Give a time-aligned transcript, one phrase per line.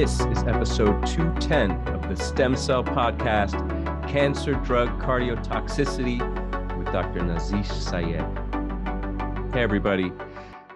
[0.00, 3.52] This is episode 210 of the Stem Cell Podcast
[4.08, 6.18] Cancer Drug Cardiotoxicity
[6.78, 7.20] with Dr.
[7.20, 8.22] Nazish Sayed.
[9.52, 10.10] Hey, everybody.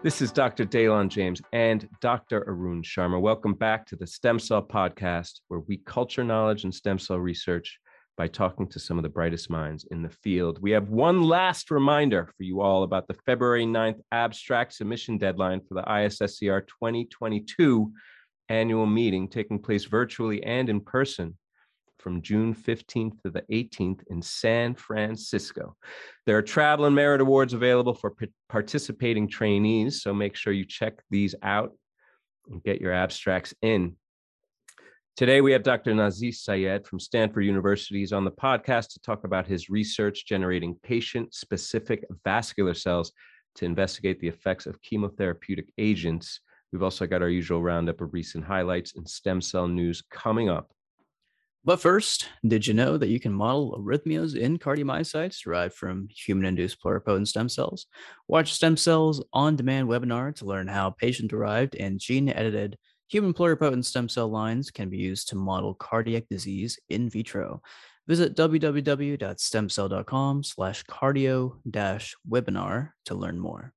[0.02, 0.66] This is Dr.
[0.66, 2.44] Daylon James and Dr.
[2.46, 3.18] Arun Sharma.
[3.18, 7.78] Welcome back to the Stem Cell Podcast, where we culture knowledge and stem cell research
[8.18, 10.58] by talking to some of the brightest minds in the field.
[10.60, 15.62] We have one last reminder for you all about the February 9th abstract submission deadline
[15.66, 17.90] for the ISSCR 2022
[18.48, 21.36] annual meeting taking place virtually and in person
[21.98, 25.76] from June 15th to the 18th in San Francisco.
[26.26, 28.14] There are travel and merit awards available for
[28.48, 31.72] participating trainees, so make sure you check these out
[32.50, 33.96] and get your abstracts in.
[35.16, 35.94] Today, we have Dr.
[35.94, 38.00] Nazish Sayed from Stanford University.
[38.00, 43.12] He's on the podcast to talk about his research generating patient specific vascular cells
[43.54, 46.40] to investigate the effects of chemotherapeutic agents.
[46.74, 50.72] We've also got our usual roundup of recent highlights and stem cell news coming up.
[51.64, 56.46] But first, did you know that you can model arrhythmias in cardiomyocytes derived from human
[56.46, 57.86] induced pluripotent stem cells?
[58.26, 63.32] Watch Stem Cells on Demand webinar to learn how patient derived and gene edited human
[63.32, 67.62] pluripotent stem cell lines can be used to model cardiac disease in vitro.
[68.08, 71.52] Visit www.stemcell.com slash cardio
[72.28, 73.72] webinar to learn more.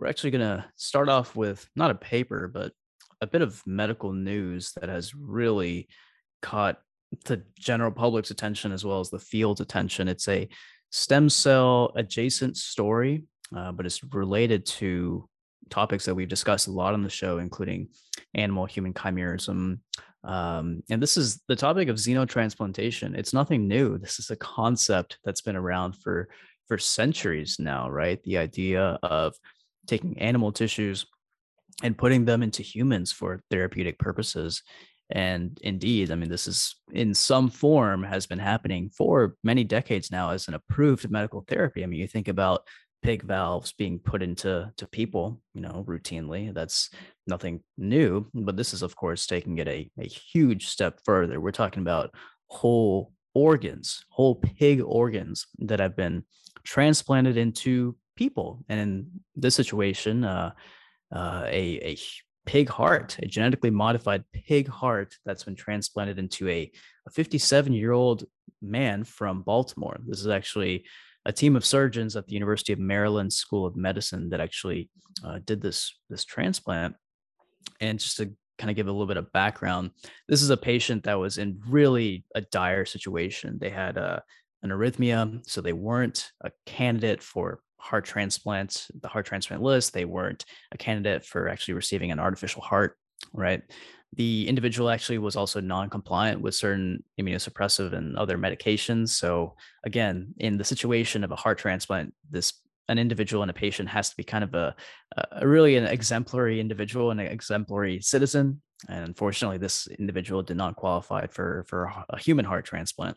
[0.00, 2.72] We're actually going to start off with not a paper, but
[3.20, 5.88] a bit of medical news that has really
[6.40, 6.78] caught
[7.26, 10.08] the general public's attention as well as the field's attention.
[10.08, 10.48] It's a
[10.90, 15.28] stem cell adjacent story, uh, but it's related to
[15.68, 17.88] topics that we've discussed a lot on the show, including
[18.34, 19.80] animal human chimerism.
[20.24, 23.14] Um, and this is the topic of xenotransplantation.
[23.18, 23.98] It's nothing new.
[23.98, 26.30] This is a concept that's been around for
[26.68, 28.22] for centuries now, right?
[28.22, 29.34] The idea of
[29.90, 31.06] taking animal tissues
[31.82, 34.62] and putting them into humans for therapeutic purposes
[35.12, 40.10] and indeed, I mean, this is in some form has been happening for many decades
[40.10, 41.82] now as an approved medical therapy.
[41.82, 42.66] I mean, you think about
[43.02, 46.54] pig valves being put into to people, you know, routinely.
[46.54, 46.90] That's
[47.26, 51.40] nothing new, but this is of course taking it a, a huge step further.
[51.40, 52.14] We're talking about
[52.46, 56.24] whole organs, whole pig organs that have been
[56.62, 58.64] transplanted into people.
[58.68, 59.06] And in
[59.36, 60.52] this situation, uh,
[61.14, 61.98] uh, a, a
[62.46, 66.70] pig heart, a genetically modified pig heart that's been transplanted into a,
[67.06, 68.24] a 57 year old
[68.62, 69.98] man from Baltimore.
[70.06, 70.84] This is actually
[71.24, 74.90] a team of surgeons at the University of Maryland School of Medicine that actually
[75.24, 76.96] uh, did this this transplant.
[77.80, 79.90] And just to kind of give a little bit of background,
[80.28, 83.58] this is a patient that was in really a dire situation.
[83.60, 84.20] They had a, uh,
[84.62, 89.92] an arrhythmia, so they weren't a candidate for heart transplant, the heart transplant list.
[89.92, 92.96] They weren't a candidate for actually receiving an artificial heart,
[93.32, 93.62] right?
[94.16, 99.10] The individual actually was also non-compliant with certain immunosuppressive and other medications.
[99.10, 99.54] So
[99.84, 102.52] again, in the situation of a heart transplant, this
[102.88, 104.74] an individual and a patient has to be kind of a,
[105.30, 108.60] a really an exemplary individual and an exemplary citizen.
[108.88, 113.16] And unfortunately, this individual did not qualify for for a human heart transplant.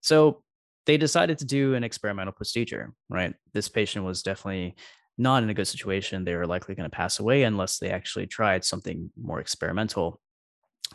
[0.00, 0.42] So
[0.90, 3.32] they decided to do an experimental procedure, right?
[3.54, 4.74] This patient was definitely
[5.16, 6.24] not in a good situation.
[6.24, 10.20] They were likely going to pass away unless they actually tried something more experimental.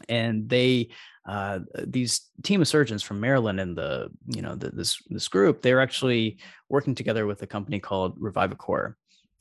[0.09, 0.89] And they,
[1.25, 5.61] uh, these team of surgeons from Maryland and the, you know, the, this this group,
[5.61, 8.95] they're actually working together with a company called Revivicor.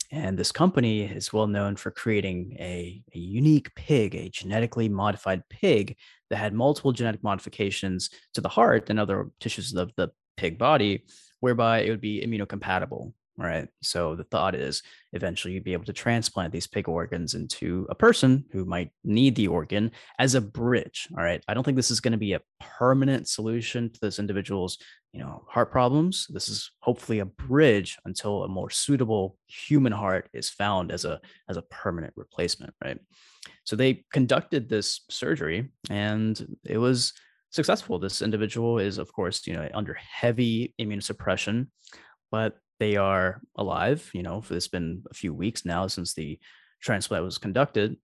[0.09, 5.43] And this company is well known for creating a, a unique pig, a genetically modified
[5.49, 5.97] pig
[6.29, 11.05] that had multiple genetic modifications to the heart and other tissues of the pig body,
[11.39, 13.13] whereby it would be immunocompatible.
[13.37, 13.67] Right.
[13.81, 14.81] So the thought is
[15.11, 19.35] eventually you'd be able to transplant these pig organs into a person who might need
[19.35, 21.09] the organ as a bridge.
[21.17, 21.43] All right.
[21.45, 24.77] I don't think this is going to be a permanent solution to this individual's,
[25.11, 26.27] you know, heart problems.
[26.29, 31.19] This is hopefully a bridge until a more suitable human heart is found as a
[31.49, 32.73] as a permanent replacement.
[32.81, 32.99] Right.
[33.65, 37.11] So they conducted this surgery and it was
[37.55, 37.97] successful.
[37.97, 41.67] This individual is, of course, you know, under heavy immunosuppression,
[42.31, 44.09] but they are alive.
[44.13, 46.39] You know, it's been a few weeks now since the
[46.81, 47.97] transplant was conducted,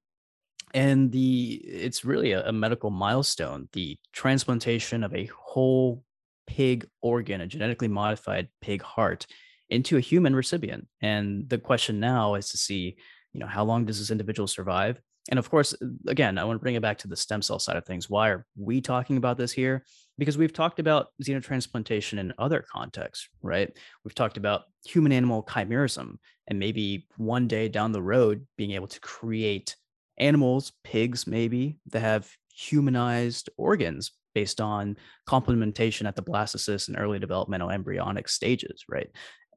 [0.74, 3.68] and the it's really a, a medical milestone.
[3.74, 6.03] The transplantation of a whole
[6.48, 9.27] pig organ, a genetically modified pig heart,
[9.69, 10.88] into a human recipient.
[11.01, 12.95] And the question now is to see,
[13.33, 15.00] you know, how long does this individual survive?
[15.29, 15.75] And of course,
[16.07, 18.09] again, I want to bring it back to the stem cell side of things.
[18.09, 19.85] Why are we talking about this here?
[20.18, 23.71] Because we've talked about xenotransplantation in other contexts, right?
[24.03, 26.15] We've talked about human animal chimerism
[26.47, 29.75] and maybe one day down the road being able to create
[30.18, 34.97] animals, pigs maybe, that have humanized organs based on
[35.27, 39.09] complementation at the blastocyst and early developmental embryonic stages, right?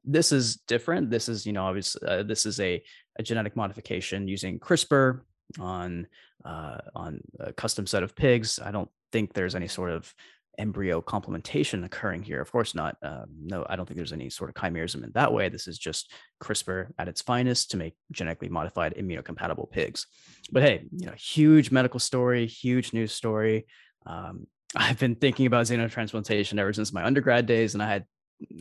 [0.03, 1.09] This is different.
[1.09, 2.83] This is, you know, obviously, uh, this is a,
[3.17, 5.21] a genetic modification using CRISPR
[5.59, 6.07] on
[6.43, 8.59] uh, on a custom set of pigs.
[8.63, 10.13] I don't think there's any sort of
[10.57, 12.41] embryo complementation occurring here.
[12.41, 12.97] Of course not.
[13.01, 15.49] Uh, no, I don't think there's any sort of chimerism in that way.
[15.49, 16.11] This is just
[16.41, 20.07] CRISPR at its finest to make genetically modified immunocompatible pigs.
[20.51, 23.65] But hey, you know, huge medical story, huge news story.
[24.05, 28.05] Um, I've been thinking about xenotransplantation ever since my undergrad days, and I had,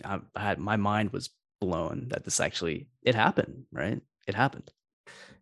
[0.05, 3.65] I had my mind was blown that this actually it happened.
[3.73, 4.71] Right, it happened.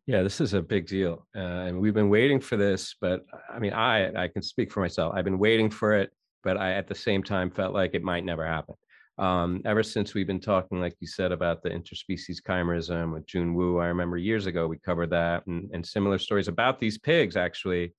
[0.07, 2.97] Yeah, this is a big deal, uh, and we've been waiting for this.
[3.01, 5.15] But I mean, I I can speak for myself.
[5.15, 6.11] I've been waiting for it,
[6.43, 8.75] but I at the same time felt like it might never happen.
[9.19, 13.55] Um, ever since we've been talking, like you said, about the interspecies chimerism with Jun
[13.55, 17.37] Wu, I remember years ago we covered that and, and similar stories about these pigs
[17.37, 17.93] actually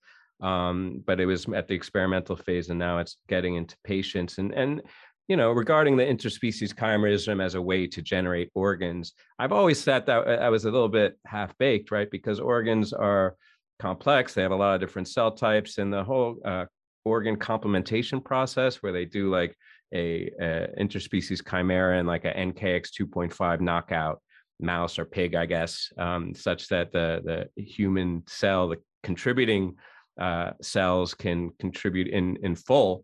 [0.44, 4.54] um, but it was at the experimental phase and now it's getting into patients and
[4.54, 4.82] and
[5.28, 10.06] you know regarding the interspecies chimerism as a way to generate organs i've always thought
[10.06, 13.36] that i was a little bit half baked right because organs are
[13.80, 16.66] complex they have a lot of different cell types and the whole uh,
[17.06, 19.56] organ complementation process where they do like
[19.94, 24.22] a, a interspecies chimera and like a nkx 2.5 knockout
[24.60, 29.76] mouse or pig i guess um, such that the the human cell the contributing
[30.20, 33.04] uh, cells can contribute in in full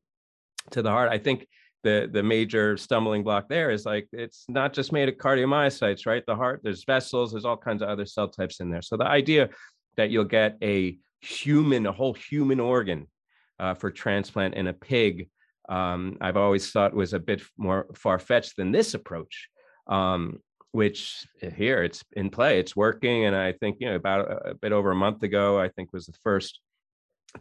[0.72, 1.12] to the heart.
[1.12, 1.48] I think
[1.84, 6.24] the the major stumbling block there is like it's not just made of cardiomyocytes, right?
[6.26, 8.82] The heart, there's vessels, there's all kinds of other cell types in there.
[8.82, 9.50] So the idea
[9.98, 13.08] that you'll get a human, a whole human organ
[13.60, 15.30] uh, for transplant in a pig,
[15.70, 19.48] um, I've always thought was a bit more far fetched than this approach.
[19.88, 20.40] Um,
[20.72, 24.54] which here it's in play, it's working, and I think you know about a, a
[24.54, 26.60] bit over a month ago, I think was the first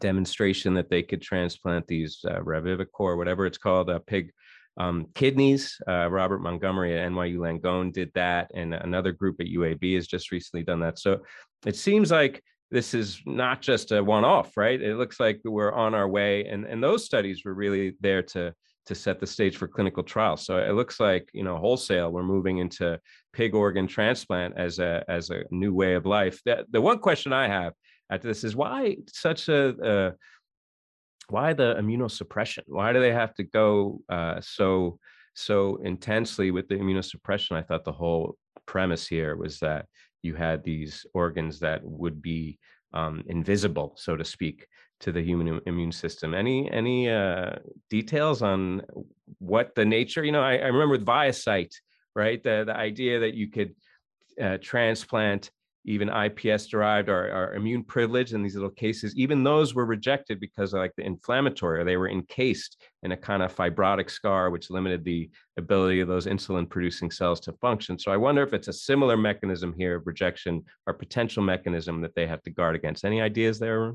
[0.01, 4.33] demonstration that they could transplant these uh, revivicor, whatever it's called, uh, pig
[4.79, 5.81] um, kidneys.
[5.89, 10.31] Uh, Robert Montgomery at NYU Langone did that, and another group at UAB has just
[10.31, 10.99] recently done that.
[10.99, 11.21] So
[11.67, 14.81] it seems like this is not just a one-off, right?
[14.81, 18.55] It looks like we're on our way, and and those studies were really there to
[18.87, 20.47] to set the stage for clinical trials.
[20.47, 23.01] So it looks like you know wholesale we're moving into
[23.33, 26.41] pig organ transplant as a as a new way of life.
[26.45, 27.73] The, the one question I have
[28.11, 30.13] at this is why such a uh,
[31.29, 32.63] why the immunosuppression?
[32.67, 34.99] Why do they have to go uh, so
[35.35, 37.53] so intensely with the immunosuppression?
[37.53, 39.87] I thought the whole premise here was that
[40.23, 42.59] you had these organs that would be
[42.93, 44.67] um, invisible, so to speak,
[45.01, 46.35] to the human immune system.
[46.35, 47.57] Any any uh,
[47.91, 48.83] details on
[49.39, 50.25] what the nature?
[50.25, 51.75] You know, I, I remember with ViaCyte,
[52.15, 52.43] right?
[52.43, 53.75] The the idea that you could
[54.41, 55.51] uh, transplant
[55.85, 60.41] even IPS derived or, or, immune privilege in these little cases, even those were rejected
[60.41, 64.51] because of like the inflammatory, or they were encased in a kind of fibrotic scar,
[64.51, 67.99] which limited the ability of those insulin producing cells to function.
[67.99, 72.15] So I wonder if it's a similar mechanism here of rejection or potential mechanism that
[72.15, 73.05] they have to guard against.
[73.05, 73.95] Any ideas there?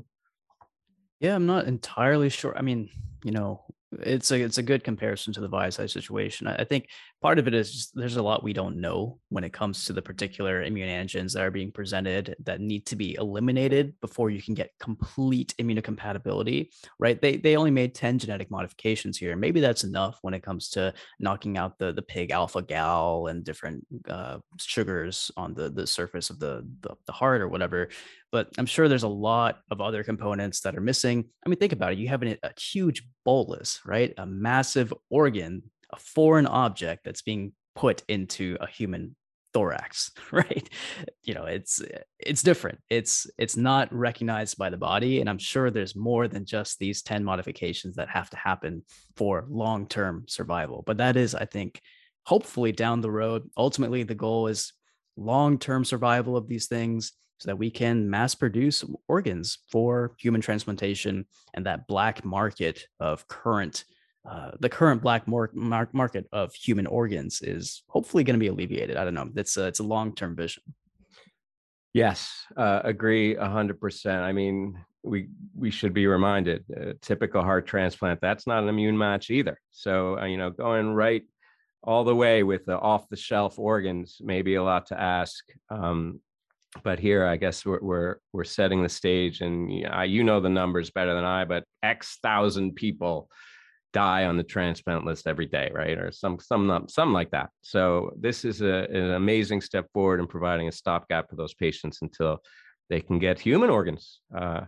[1.20, 2.56] Yeah, I'm not entirely sure.
[2.56, 2.90] I mean,
[3.22, 3.64] you know,
[4.02, 6.46] it's a it's a good comparison to the ViaCyte situation.
[6.46, 6.88] I, I think
[7.22, 9.92] part of it is just, there's a lot we don't know when it comes to
[9.92, 14.42] the particular immune antigens that are being presented that need to be eliminated before you
[14.42, 16.68] can get complete immunocompatibility.
[16.98, 17.20] Right?
[17.20, 19.36] They they only made ten genetic modifications here.
[19.36, 23.44] Maybe that's enough when it comes to knocking out the the pig alpha gal and
[23.44, 27.88] different uh, sugars on the the surface of the, the the heart or whatever
[28.34, 31.26] but I'm sure there's a lot of other components that are missing.
[31.46, 31.98] I mean, think about it.
[31.98, 34.12] You have an, a huge bolus, right?
[34.18, 35.62] A massive organ,
[35.92, 39.14] a foreign object that's being put into a human
[39.52, 40.68] thorax, right?
[41.22, 41.80] You know, it's
[42.18, 42.80] it's different.
[42.90, 47.02] It's it's not recognized by the body, and I'm sure there's more than just these
[47.02, 48.82] 10 modifications that have to happen
[49.14, 50.82] for long-term survival.
[50.84, 51.80] But that is, I think,
[52.26, 53.48] hopefully down the road.
[53.56, 54.72] Ultimately, the goal is
[55.16, 61.26] long-term survival of these things so that we can mass produce organs for human transplantation
[61.54, 63.84] and that black market of current
[64.28, 68.46] uh, the current black mar- mar- market of human organs is hopefully going to be
[68.46, 68.96] alleviated.
[68.96, 69.28] I don't know.
[69.36, 70.62] It's a, it's a long term vision.
[71.92, 74.22] Yes, uh, agree hundred percent.
[74.22, 76.64] I mean, we we should be reminded.
[76.74, 79.60] Uh, typical heart transplant that's not an immune match either.
[79.70, 81.22] So uh, you know, going right
[81.82, 85.44] all the way with the off the shelf organs may be a lot to ask.
[85.70, 86.20] Um,
[86.82, 90.90] but here i guess we're we're, we're setting the stage and you know the numbers
[90.90, 93.28] better than i but x thousand people
[93.92, 98.12] die on the transplant list every day right or some some some like that so
[98.18, 102.40] this is a, an amazing step forward in providing a stopgap for those patients until
[102.90, 104.20] they can get human organs.
[104.36, 104.62] Uh,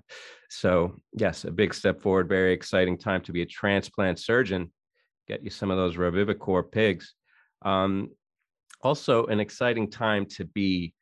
[0.48, 2.28] so, yes, a big step forward.
[2.28, 4.72] Very exciting time to be a transplant surgeon.
[5.28, 7.14] Get you some of those revivicor pigs.
[7.62, 8.10] Um,
[8.82, 10.94] also, an exciting time to be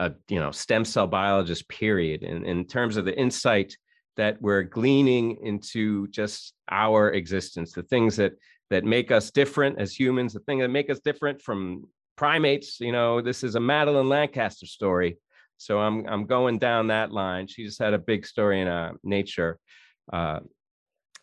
[0.00, 1.68] a you know stem cell biologist.
[1.68, 2.22] Period.
[2.22, 3.76] In in terms of the insight
[4.16, 8.32] that we're gleaning into just our existence, the things that
[8.70, 11.84] that make us different as humans, the thing that make us different from
[12.16, 12.80] primates.
[12.80, 15.18] You know, this is a Madeline Lancaster story.
[15.56, 17.46] So I'm I'm going down that line.
[17.46, 19.58] She just had a big story in uh, Nature
[20.12, 20.40] uh,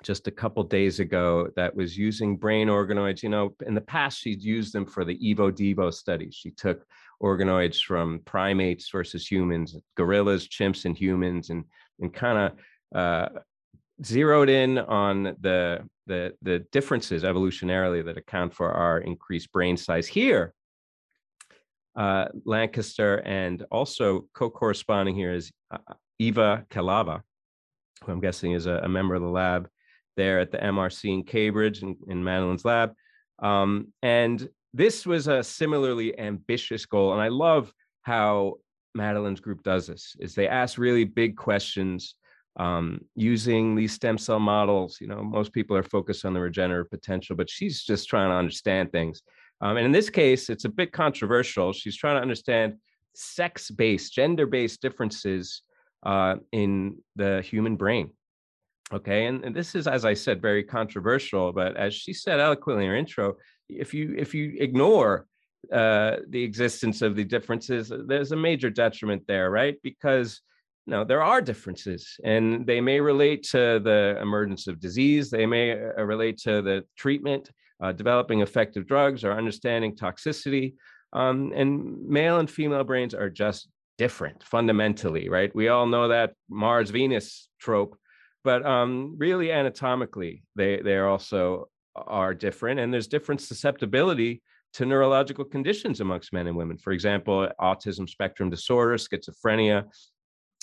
[0.03, 3.23] just a couple days ago that was using brain organoids.
[3.23, 6.35] You know, in the past she'd used them for the Evo Devo studies.
[6.35, 6.85] She took
[7.21, 11.63] organoids from primates versus humans, gorillas, chimps, and humans, and
[11.99, 12.37] and kind
[12.93, 13.39] of uh,
[14.03, 20.07] zeroed in on the the the differences evolutionarily that account for our increased brain size.
[20.07, 20.53] Here,
[21.95, 25.77] uh, Lancaster, and also co-corresponding here is uh,
[26.19, 27.21] Eva Kalava,
[28.03, 29.69] who I'm guessing is a, a, member of the lab
[30.17, 32.93] there at the MRC in Cambridge in, in Madeline's lab.
[33.39, 37.73] Um, and this was a similarly ambitious goal, and I love
[38.03, 38.55] how
[38.95, 40.15] Madeline's group does this.
[40.19, 42.15] Is they ask really big questions
[42.57, 44.97] um, using these stem cell models.
[44.99, 48.35] You know, most people are focused on the regenerative potential, but she's just trying to
[48.35, 49.21] understand things.
[49.61, 51.71] Um, and in this case, it's a bit controversial.
[51.71, 52.75] She's trying to understand
[53.13, 55.61] sex based, gender based differences
[56.03, 58.11] uh, in the human brain.
[58.93, 59.25] Okay.
[59.25, 61.53] And, and, this is, as I said, very controversial.
[61.53, 63.35] But as she said eloquently in her intro,
[63.79, 65.25] if you if you ignore
[65.71, 69.75] uh, the existence of the differences, there's a major detriment there, right?
[69.83, 70.41] Because
[70.91, 75.29] know, there are differences and they may relate to the emergence of disease.
[75.29, 77.49] They may uh, relate to the treatment
[77.81, 80.75] uh, developing effective drugs or understanding toxicity.
[81.13, 85.53] Um, and male and female brains are just different fundamentally, right?
[85.55, 87.97] We all know that Mars Venus trope,
[88.43, 94.41] but um, really anatomically, they they are also are different, and there's different susceptibility
[94.73, 96.77] to neurological conditions amongst men and women.
[96.77, 99.85] For example, autism spectrum disorder, schizophrenia,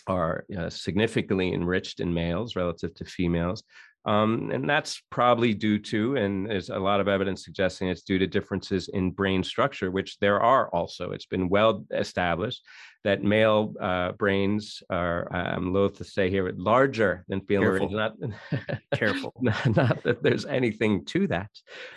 [0.06, 3.62] are uh, significantly enriched in males relative to females.
[4.05, 8.19] Um, and that's probably due to, and there's a lot of evidence suggesting it's due
[8.19, 11.11] to differences in brain structure, which there are also.
[11.11, 12.64] It's been well established
[13.05, 17.93] that male uh, brains are, I'm loath to say here, larger than female brains.
[17.93, 18.14] Not
[18.95, 21.50] careful, not, not, that there's anything to that.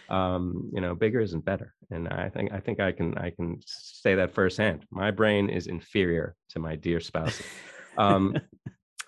[0.10, 3.60] Um, you know, bigger isn't better, and I think I think I can I can
[3.65, 4.86] say that firsthand.
[4.91, 7.41] My brain is inferior to my dear spouse.
[7.98, 8.38] Um,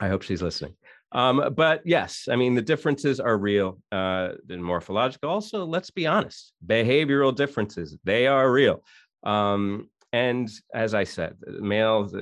[0.02, 0.76] I hope she's listening.
[1.14, 5.30] Um, but yes, I mean, the differences are real, uh, the morphological.
[5.30, 8.84] Also, let's be honest, behavioral differences, they are real.
[9.24, 12.16] Um, and as I said, males,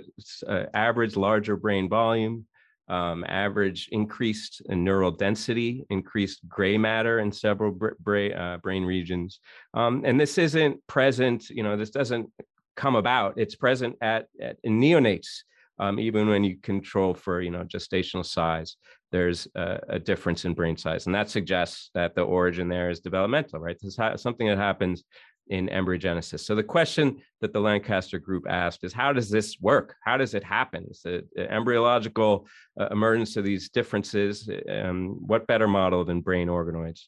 [0.47, 2.45] uh, average larger brain volume,
[2.87, 9.39] um, average increased neural density, increased gray matter in several bra- uh, brain regions.
[9.73, 12.29] Um, and this isn't present, you know, this doesn't
[12.75, 13.35] come about.
[13.37, 15.43] It's present at, at in neonates
[15.81, 18.77] um, even when you control for you know gestational size
[19.11, 23.01] there's a, a, difference in brain size and that suggests that the origin there is
[23.01, 23.77] developmental right?
[23.81, 25.03] This is something that happens
[25.51, 26.41] in embryogenesis.
[26.41, 29.95] So the question that the lancaster group asked is how does this work?
[30.03, 30.87] How does it happen?
[30.89, 32.47] Is the embryological
[32.79, 34.49] uh, emergence of these differences?
[34.69, 37.01] Um, what better model than brain organoids?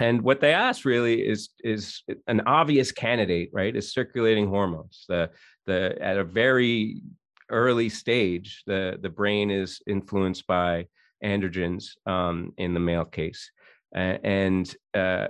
[0.00, 5.04] And what they asked really is is an obvious candidate right is circulating hormones.
[5.08, 5.30] The
[5.66, 7.02] the at a very
[7.50, 10.86] early stage, the, the brain is influenced by
[11.24, 13.50] androgens um, in the male case.
[13.94, 15.28] Uh, and uh,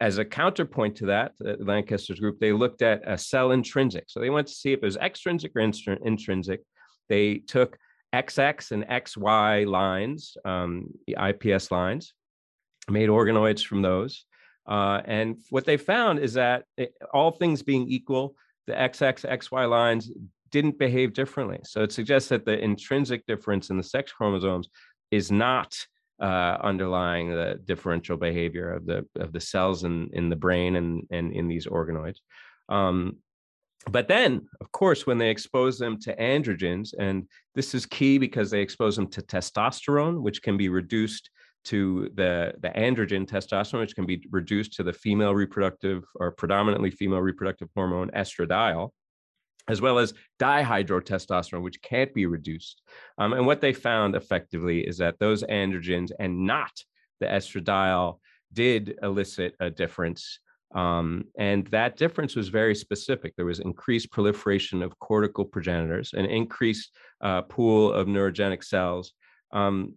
[0.00, 4.04] as a counterpoint to that, Lancaster's group, they looked at a cell intrinsic.
[4.08, 6.62] So they went to see if it was extrinsic or intrinsic.
[7.08, 7.78] They took
[8.14, 12.14] XX and XY lines, um, the IPS lines,
[12.90, 14.24] made organoids from those.
[14.66, 18.34] Uh, and what they found is that it, all things being equal,
[18.66, 20.10] the XX, XY lines
[20.50, 21.60] didn't behave differently.
[21.64, 24.68] So it suggests that the intrinsic difference in the sex chromosomes
[25.10, 25.74] is not
[26.20, 31.06] uh, underlying the differential behavior of the of the cells in in the brain and
[31.10, 32.18] and in these organoids.
[32.68, 33.18] Um,
[33.90, 38.50] but then, of course, when they expose them to androgens, and this is key because
[38.50, 41.30] they expose them to testosterone, which can be reduced
[41.64, 46.90] to the, the androgen testosterone, which can be reduced to the female reproductive or predominantly
[46.90, 48.90] female reproductive hormone estradiol
[49.68, 52.82] as well as dihydrotestosterone, which can't be reduced.
[53.18, 56.72] Um, and what they found effectively is that those androgens and not
[57.20, 58.18] the estradiol
[58.52, 60.40] did elicit a difference
[60.74, 63.34] Um, and that difference was very specific.
[63.34, 66.90] There was increased proliferation of cortical progenitors, an increased
[67.22, 69.12] uh, pool of neurogenic cells,
[69.52, 69.94] um,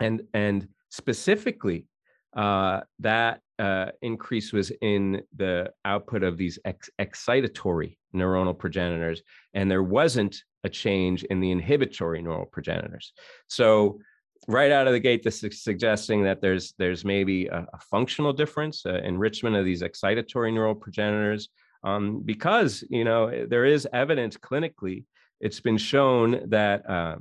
[0.00, 1.86] and and specifically
[2.34, 9.22] uh, that uh, increase was in the output of these ex- excitatory neuronal progenitors,
[9.54, 13.12] and there wasn't a change in the inhibitory neural progenitors.
[13.48, 14.00] So
[14.48, 18.32] right out of the gate, this is suggesting that there's there's maybe a, a functional
[18.32, 21.48] difference, uh, enrichment of these excitatory neural progenitors,
[21.84, 25.04] um, because you know there is evidence clinically.
[25.40, 27.16] It's been shown that uh,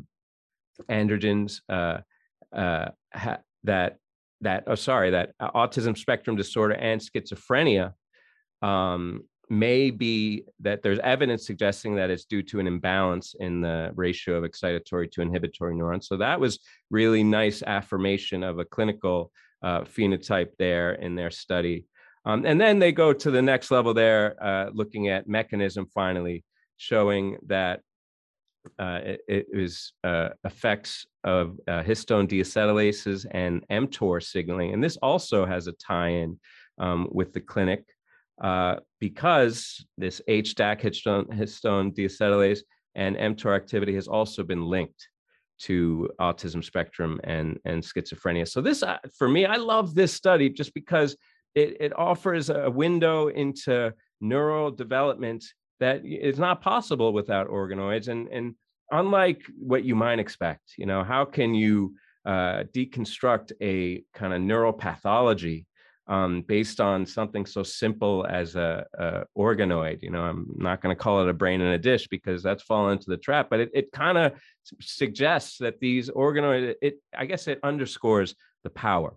[0.90, 2.00] androgens uh
[2.54, 3.98] ha- that
[4.42, 7.94] that oh sorry that autism spectrum disorder and schizophrenia
[8.62, 13.92] um, may be that there's evidence suggesting that it's due to an imbalance in the
[13.96, 16.08] ratio of excitatory to inhibitory neurons.
[16.08, 16.60] So that was
[16.92, 19.32] really nice affirmation of a clinical
[19.64, 21.86] uh, phenotype there in their study.
[22.26, 26.44] Um, and then they go to the next level there, uh, looking at mechanism finally,
[26.78, 27.82] showing that
[28.78, 34.74] uh, it, it was uh, effects of uh, histone deacetylases and mTOR signaling.
[34.74, 36.40] And this also has a tie-in
[36.78, 37.84] um, with the clinic
[38.42, 42.60] uh, because this HDAC histone, histone deacetylase
[42.96, 45.08] and mTOR activity has also been linked
[45.60, 48.48] to autism spectrum and, and schizophrenia.
[48.48, 51.18] So this, uh, for me, I love this study just because
[51.54, 55.44] it, it offers a window into neural development
[55.80, 58.08] that is not possible without organoids.
[58.08, 58.56] And, and
[58.92, 64.42] unlike what you might expect, you know, how can you uh, deconstruct a kind of
[64.42, 65.66] neuropathology
[66.10, 70.02] um, based on something so simple as a, a organoid.
[70.02, 72.64] You know, I'm not going to call it a brain in a dish because that's
[72.64, 74.34] fallen into the trap, but it, it kind of
[74.82, 79.16] suggests that these organoids, it, I guess it underscores the power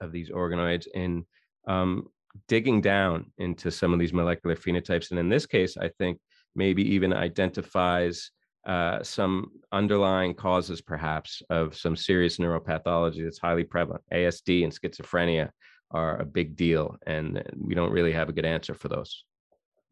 [0.00, 1.24] of these organoids in
[1.66, 2.08] um,
[2.46, 5.10] digging down into some of these molecular phenotypes.
[5.10, 6.18] And in this case, I think
[6.54, 8.30] maybe even identifies
[8.66, 15.50] uh, some underlying causes, perhaps, of some serious neuropathology that's highly prevalent, ASD and schizophrenia,
[15.92, 19.24] are a big deal, and we don't really have a good answer for those.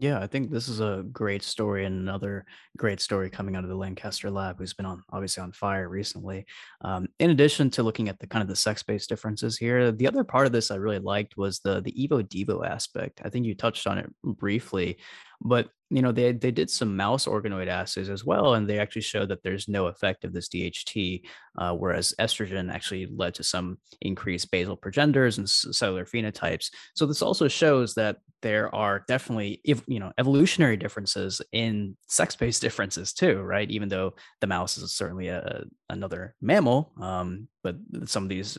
[0.00, 3.70] Yeah, I think this is a great story and another great story coming out of
[3.70, 6.46] the Lancaster lab, who's been on obviously on fire recently.
[6.80, 10.24] Um, in addition to looking at the kind of the sex-based differences here, the other
[10.24, 13.22] part of this I really liked was the the Evo Devo aspect.
[13.24, 14.98] I think you touched on it briefly,
[15.40, 19.02] but you know they they did some mouse organoid assays as well, and they actually
[19.02, 21.22] showed that there's no effect of this DHT,
[21.58, 26.70] uh, whereas estrogen actually led to some increased basal progenitors and cellular phenotypes.
[26.94, 33.12] So this also shows that there are definitely you know evolutionary differences in sex-based differences
[33.12, 33.70] too, right?
[33.70, 38.58] Even though the mouse is certainly a, another mammal, um, but some of these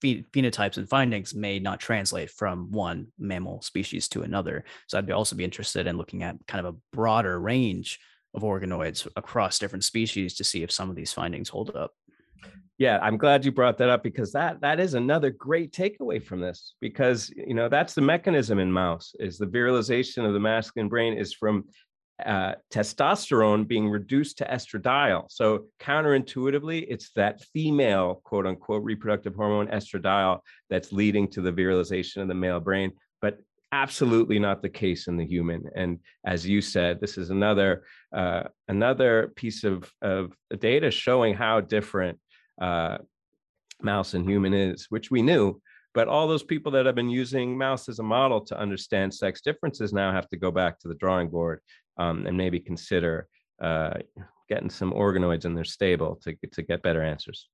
[0.00, 4.64] phenotypes and findings may not translate from one mammal species to another.
[4.86, 8.00] So I'd also be interested in looking at kind of a broader range
[8.34, 11.92] of organoids across different species to see if some of these findings hold up.
[12.78, 16.40] Yeah, I'm glad you brought that up because that that is another great takeaway from
[16.40, 20.88] this because you know that's the mechanism in mouse is the virilization of the masculine
[20.88, 21.64] brain is from
[22.26, 25.26] uh, testosterone being reduced to estradiol.
[25.30, 32.22] So counterintuitively, it's that female quote unquote reproductive hormone estradiol that's leading to the virilization
[32.22, 33.38] of the male brain, but
[33.72, 35.64] absolutely not the case in the human.
[35.74, 41.60] And as you said, this is another uh, another piece of, of data showing how
[41.60, 42.18] different
[42.60, 42.98] uh,
[43.82, 45.60] mouse and human is, which we knew.
[45.92, 49.40] But all those people that have been using mouse as a model to understand sex
[49.40, 51.60] differences now have to go back to the drawing board
[51.98, 53.28] um, and maybe consider
[53.62, 53.94] uh,
[54.48, 57.48] getting some organoids in their stable to, to get better answers.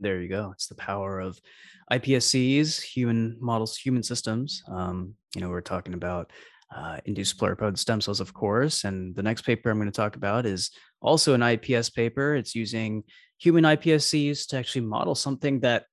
[0.00, 0.50] There you go.
[0.52, 1.38] It's the power of
[1.92, 4.62] iPSCs, human models, human systems.
[4.68, 6.32] Um, you know, we're talking about
[6.74, 8.84] uh, induced pluripotent stem cells, of course.
[8.84, 12.34] And the next paper I'm going to talk about is also an IPS paper.
[12.34, 13.04] It's using
[13.38, 15.84] human iPSCs to actually model something that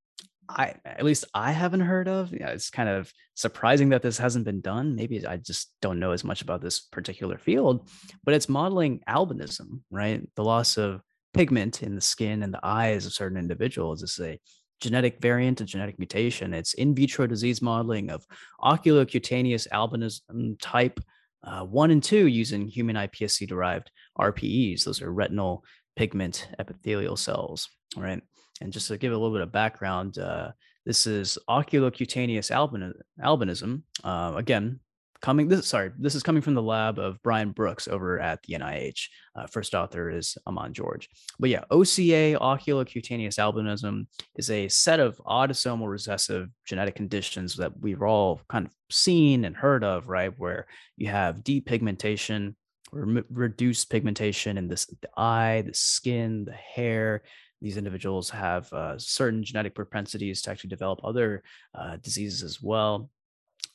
[0.50, 2.34] I at least I haven't heard of.
[2.34, 4.96] Yeah, it's kind of surprising that this hasn't been done.
[4.96, 7.88] Maybe I just don't know as much about this particular field,
[8.24, 10.28] but it's modeling albinism, right?
[10.36, 11.02] The loss of
[11.34, 14.02] pigment in the skin and the eyes of certain individuals.
[14.02, 14.40] is a
[14.82, 16.54] genetic variant, a genetic mutation.
[16.54, 18.26] It's in vitro disease modeling of
[18.62, 21.00] oculocutaneous albinism type
[21.44, 24.84] uh, one and two using human iPSC derived RPEs.
[24.84, 25.64] Those are retinal
[25.96, 28.22] pigment epithelial cells, right?
[28.62, 30.52] And just to give a little bit of background, uh,
[30.86, 32.93] this is oculocutaneous albin-
[33.24, 33.84] albinism.
[34.04, 34.80] Uh, again,
[35.22, 38.54] coming this sorry this is coming from the lab of brian brooks over at the
[38.54, 45.00] nih uh, first author is aman george but yeah oca oculocutaneous albinism is a set
[45.00, 50.34] of autosomal recessive genetic conditions that we've all kind of seen and heard of right
[50.38, 52.56] where you have depigmentation
[52.91, 57.24] reduced pigmentation in this the eye the skin the hair
[57.62, 61.43] these individuals have uh, certain genetic propensities to actually develop other
[61.76, 63.10] uh, diseases as well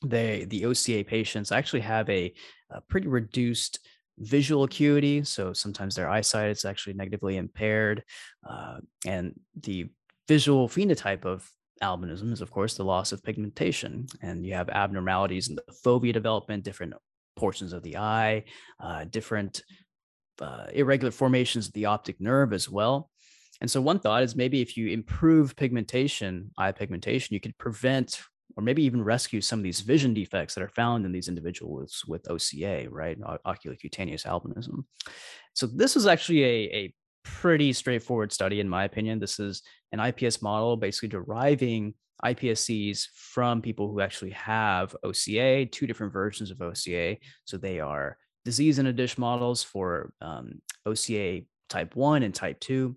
[0.04, 2.32] they the OCA patients actually have a,
[2.70, 3.80] a, pretty reduced
[4.18, 8.04] visual acuity, so sometimes their eyesight is actually negatively impaired,
[8.48, 9.88] uh, and the
[10.28, 11.48] visual phenotype of
[11.82, 16.12] albinism is, of course, the loss of pigmentation, and you have abnormalities in the fovea
[16.12, 16.94] development, different
[17.36, 18.44] portions of the eye,
[18.80, 19.62] uh, different
[20.40, 23.10] uh, irregular formations of the optic nerve as well.
[23.60, 28.20] And so, one thought is maybe if you improve pigmentation, eye pigmentation, you could prevent
[28.56, 32.04] or maybe even rescue some of these vision defects that are found in these individuals
[32.06, 33.18] with OCA, right?
[33.20, 34.84] Oculocutaneous albinism.
[35.54, 39.18] So this is actually a, a pretty straightforward study, in my opinion.
[39.18, 39.62] This is
[39.92, 46.50] an IPS model basically deriving iPSCs from people who actually have OCA, two different versions
[46.50, 47.16] of OCA.
[47.44, 52.60] So they are disease in a dish models for um, OCA type 1 and type
[52.60, 52.94] 2.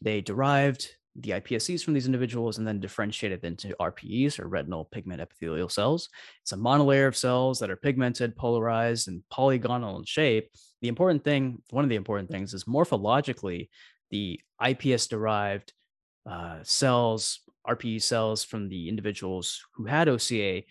[0.00, 5.20] They derived the iPSCs from these individuals and then differentiated into RPEs or retinal pigment
[5.20, 6.08] epithelial cells.
[6.42, 10.50] It's a monolayer of cells that are pigmented, polarized, and polygonal in shape.
[10.82, 13.70] The important thing, one of the important things is morphologically,
[14.10, 15.72] the IPS derived
[16.28, 20.62] uh, cells, RPE cells from the individuals who had OCA,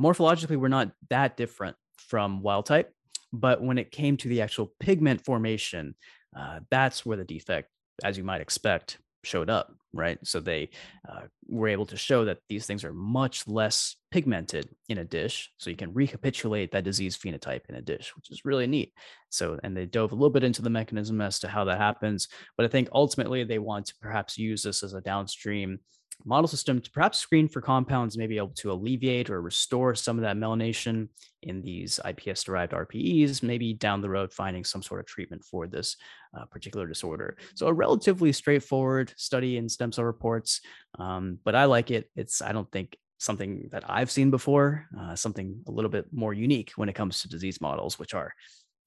[0.00, 2.92] morphologically were not that different from wild type.
[3.32, 5.94] But when it came to the actual pigment formation,
[6.36, 7.70] uh, that's where the defect,
[8.04, 10.18] as you might expect, showed up, right?
[10.24, 10.70] So they
[11.08, 15.50] uh, were able to show that these things are much less pigmented in a dish.
[15.58, 18.92] So you can recapitulate that disease phenotype in a dish, which is really neat.
[19.30, 22.28] So, and they dove a little bit into the mechanism as to how that happens.
[22.56, 25.80] But I think ultimately they want to perhaps use this as a downstream
[26.24, 30.22] model system to perhaps screen for compounds maybe able to alleviate or restore some of
[30.22, 31.08] that melanation
[31.42, 35.66] in these IPS derived RPEs, maybe down the road finding some sort of treatment for
[35.66, 35.96] this
[36.36, 37.36] uh, particular disorder.
[37.54, 40.60] So a relatively straightforward study in stem cell reports,
[40.98, 42.10] um, but I like it.
[42.16, 46.32] It's I don't think something that I've seen before, uh, something a little bit more
[46.32, 48.32] unique when it comes to disease models, which are,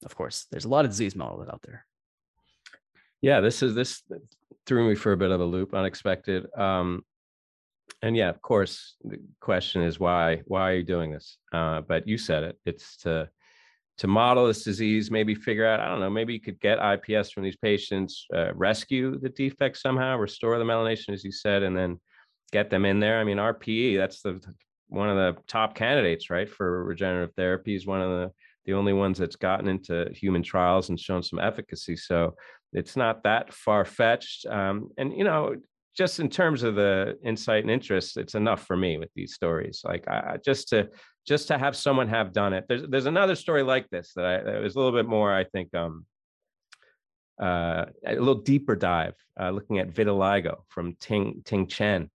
[0.04, 1.86] of course, there's a lot of disease models out there.
[3.20, 4.02] Yeah, this is this
[4.66, 6.46] threw me for a bit of a loop, unexpected.
[6.58, 7.04] Um,
[8.02, 11.38] and yeah, of course, the question is why why are you doing this?
[11.52, 12.58] Uh, but you said it.
[12.66, 13.28] It's to
[13.98, 15.80] to model this disease, maybe figure out.
[15.80, 16.10] I don't know.
[16.10, 20.64] Maybe you could get IPS from these patients, uh, rescue the defect somehow, restore the
[20.64, 22.00] melanation, as you said, and then
[22.50, 23.20] get them in there.
[23.20, 23.96] I mean, RPE.
[23.96, 24.40] That's the
[24.88, 27.74] one of the top candidates, right, for regenerative therapy.
[27.74, 28.32] Is one of the
[28.64, 31.96] the only ones that's gotten into human trials and shown some efficacy.
[31.96, 32.34] So
[32.72, 34.46] it's not that far fetched.
[34.46, 35.56] Um, and you know,
[35.96, 39.82] just in terms of the insight and interest, it's enough for me with these stories.
[39.84, 40.88] Like I, just to
[41.26, 42.64] just to have someone have done it.
[42.68, 45.44] There's there's another story like this that, I, that was a little bit more, I
[45.44, 46.06] think, um,
[47.40, 52.10] uh, a little deeper dive, uh, looking at vitiligo from Ting Ting Chen,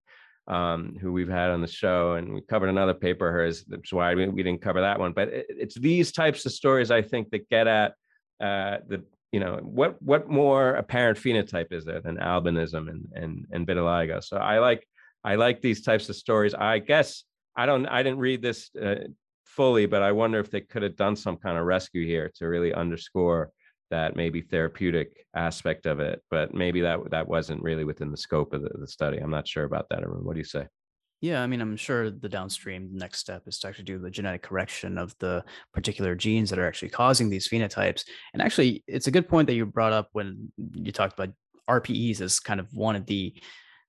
[0.48, 3.64] um, who we've had on the show, and we covered another paper hers.
[3.66, 5.14] That's why we, we didn't cover that one.
[5.14, 7.94] But it, it's these types of stories I think that get at
[8.42, 13.46] uh, the you know what what more apparent phenotype is there than albinism and and
[13.52, 14.24] and vitiligo?
[14.24, 14.88] So i like
[15.24, 16.54] i like these types of stories.
[16.54, 17.24] I guess
[17.56, 18.96] i don't i didn't read this uh,
[19.46, 22.48] fully but i wonder if they could have done some kind of rescue here to
[22.48, 23.50] really underscore
[23.90, 28.54] that maybe therapeutic aspect of it but maybe that that wasn't really within the scope
[28.54, 29.18] of the, the study.
[29.18, 30.68] I'm not sure about that what do you say
[31.22, 34.44] yeah, I mean, I'm sure the downstream next step is to actually do the genetic
[34.44, 38.06] correction of the particular genes that are actually causing these phenotypes.
[38.34, 41.34] And actually, it's a good point that you brought up when you talked about
[41.68, 43.34] RPEs as kind of one of the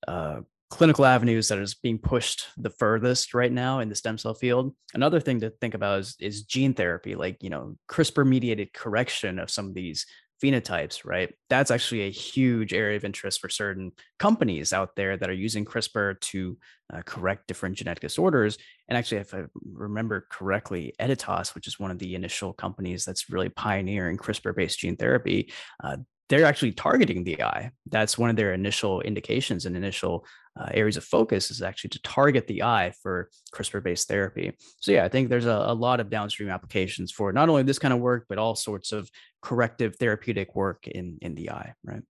[0.06, 4.34] uh, clinical avenues that is being pushed the furthest right now in the stem cell
[4.34, 4.74] field.
[4.94, 9.38] Another thing to think about is, is gene therapy, like you know, CRISPR mediated correction
[9.38, 10.06] of some of these
[10.42, 11.34] phenotypes, right?
[11.50, 15.64] That's actually a huge area of interest for certain companies out there that are using
[15.64, 16.56] CRISPR to
[16.92, 18.58] uh, correct different genetic disorders.
[18.88, 23.30] And actually, if I remember correctly, Editas, which is one of the initial companies that's
[23.30, 25.96] really pioneering CRISPR based gene therapy, uh,
[26.28, 27.70] they're actually targeting the eye.
[27.86, 30.26] That's one of their initial indications and initial
[30.58, 34.52] uh, areas of focus is actually to target the eye for CRISPR based therapy.
[34.80, 37.78] So, yeah, I think there's a, a, lot of downstream applications for not only this
[37.78, 39.10] kind of work, but all sorts of
[39.42, 42.02] corrective therapeutic work in, in the eye, right?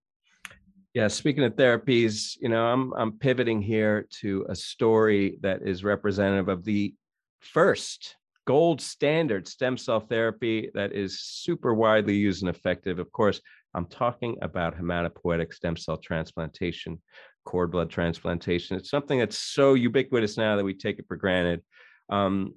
[0.95, 5.85] Yeah, speaking of therapies, you know, I'm I'm pivoting here to a story that is
[5.85, 6.95] representative of the
[7.41, 12.99] first gold standard stem cell therapy that is super widely used and effective.
[12.99, 13.41] Of course,
[13.75, 17.01] I'm talking about hematopoietic stem cell transplantation,
[17.49, 18.77] cord blood transplantation.
[18.77, 21.63] It's something that's so ubiquitous now that we take it for granted.
[22.11, 22.53] Um,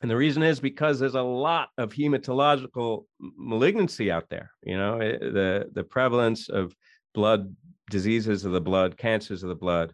[0.00, 4.52] and the reason is because there's a lot of hematological malignancy out there.
[4.62, 6.72] You know, eh, the the prevalence of
[7.14, 7.52] blood
[7.90, 9.92] diseases of the blood, cancers of the blood,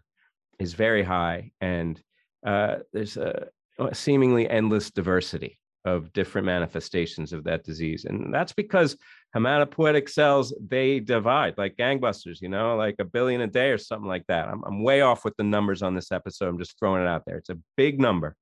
[0.59, 1.99] is very high, and
[2.45, 3.47] uh, there's a
[3.93, 8.95] seemingly endless diversity of different manifestations of that disease, and that's because
[9.35, 12.41] hematopoietic cells they divide like gangbusters.
[12.41, 14.47] You know, like a billion a day or something like that.
[14.47, 16.47] I'm, I'm way off with the numbers on this episode.
[16.47, 17.37] I'm just throwing it out there.
[17.37, 18.35] It's a big number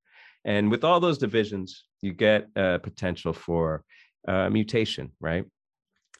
[0.46, 3.84] and with all those divisions, you get a potential for
[4.28, 5.46] uh, mutation, right?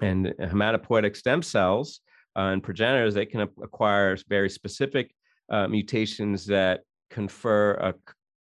[0.02, 2.00] And hematopoietic stem cells
[2.36, 5.14] uh, and progenitors, they can acquire very specific
[5.52, 7.94] uh, mutations that confer a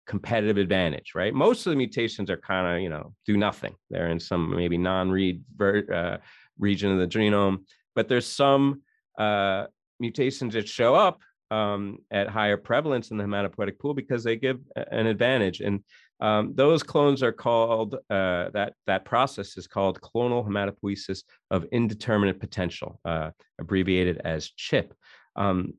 [0.05, 1.33] competitive advantage, right?
[1.33, 3.75] Most of the mutations are kind of, you know, do nothing.
[3.89, 6.17] They're in some maybe non-read uh,
[6.57, 7.59] region of the genome,
[7.95, 8.81] but there's some
[9.17, 9.65] uh,
[9.99, 14.59] mutations that show up um, at higher prevalence in the hematopoietic pool because they give
[14.75, 15.61] an advantage.
[15.61, 15.83] And
[16.19, 22.39] um, those clones are called uh, that that process is called clonal hematopoiesis of indeterminate
[22.39, 24.93] potential, uh, abbreviated as CHIP.
[25.35, 25.73] Um,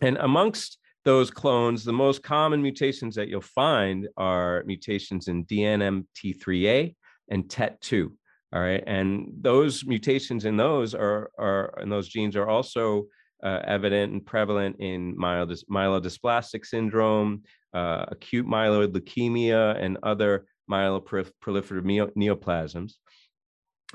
[0.00, 0.78] and amongst
[1.08, 6.94] those clones, the most common mutations that you'll find are mutations in DNMT3A
[7.30, 8.12] and TET2.
[8.52, 13.06] All right, and those mutations in those are are and those genes are also
[13.42, 17.42] uh, evident and prevalent in myelodys- myelodysplastic syndrome,
[17.72, 22.92] uh, acute myeloid leukemia, and other myeloproliferative neoplasms.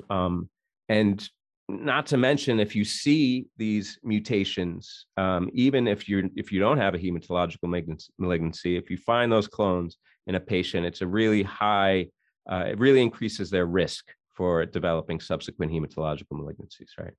[0.10, 0.49] Um,
[0.89, 1.30] and
[1.69, 6.78] not to mention, if you see these mutations, um, even if you if you don't
[6.78, 7.69] have a hematological
[8.17, 9.97] malignancy, if you find those clones
[10.28, 12.08] in a patient, it's a really high.
[12.49, 17.13] Uh, it really increases their risk for developing subsequent hematological malignancies, right?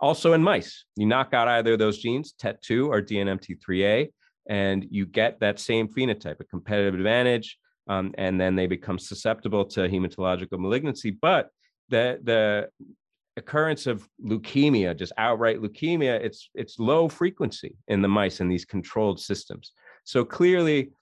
[0.00, 4.08] Also in mice, you knock out either of those genes, TET2 or DNMT3A,
[4.48, 9.64] and you get that same phenotype, a competitive advantage, um, and then they become susceptible
[9.64, 11.10] to hematological malignancy.
[11.10, 11.48] But
[11.88, 12.68] the the
[13.36, 18.64] occurrence of leukemia, just outright leukemia, it's it's low frequency in the mice in these
[18.64, 19.72] controlled systems.
[20.04, 20.92] So clearly,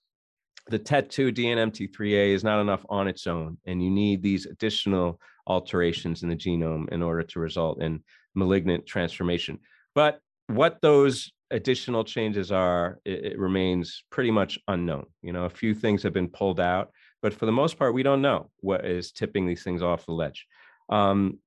[0.69, 6.23] the TET2 DNMT3A is not enough on its own, and you need these additional alterations
[6.23, 8.03] in the genome in order to result in
[8.35, 9.59] malignant transformation.
[9.95, 15.05] But what those additional changes are, it, it, remains pretty much unknown.
[15.23, 16.91] You know, a few things have been pulled out,
[17.23, 20.13] but for the most part, we don't know what is tipping these things off the
[20.13, 20.47] ledge.
[20.89, 21.39] Um,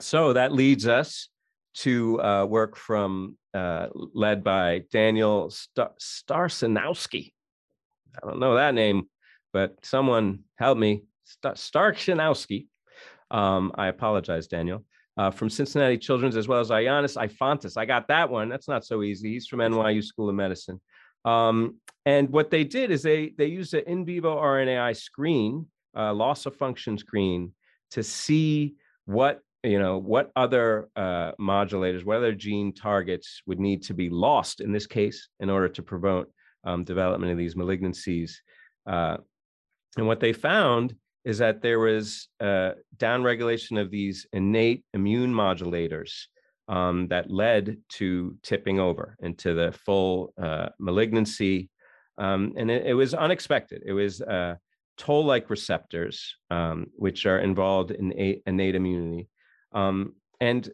[0.00, 1.28] so that leads us
[1.74, 7.32] to uh, work from uh, led by Daniel Star- Starsinowski.
[8.22, 9.08] I don't know that name,
[9.52, 11.04] but someone help me.
[11.24, 11.94] Star-
[13.30, 14.84] um, I apologize, Daniel.
[15.16, 17.76] Uh, from Cincinnati Children's, as well as Ioannis Ifantis.
[17.76, 18.48] I got that one.
[18.48, 19.32] That's not so easy.
[19.32, 20.80] He's from NYU School of Medicine.
[21.24, 26.12] Um, and what they did is they they used an in vivo RNAi screen, uh,
[26.12, 27.54] loss of function screen,
[27.92, 28.74] to see
[29.06, 34.10] what you know what other uh, modulators, what other gene targets would need to be
[34.10, 36.30] lost in this case in order to promote
[36.64, 38.32] um, development of these malignancies.
[38.86, 39.16] Uh,
[39.96, 46.26] and what they found is that there was a downregulation of these innate immune modulators
[46.68, 51.70] um, that led to tipping over into the full uh, malignancy.
[52.18, 53.82] Um, and it, it, was unexpected.
[53.84, 54.54] It was uh,
[54.96, 59.28] toll-like receptors, um, which are involved in a, innate immunity.
[59.74, 60.68] Um, and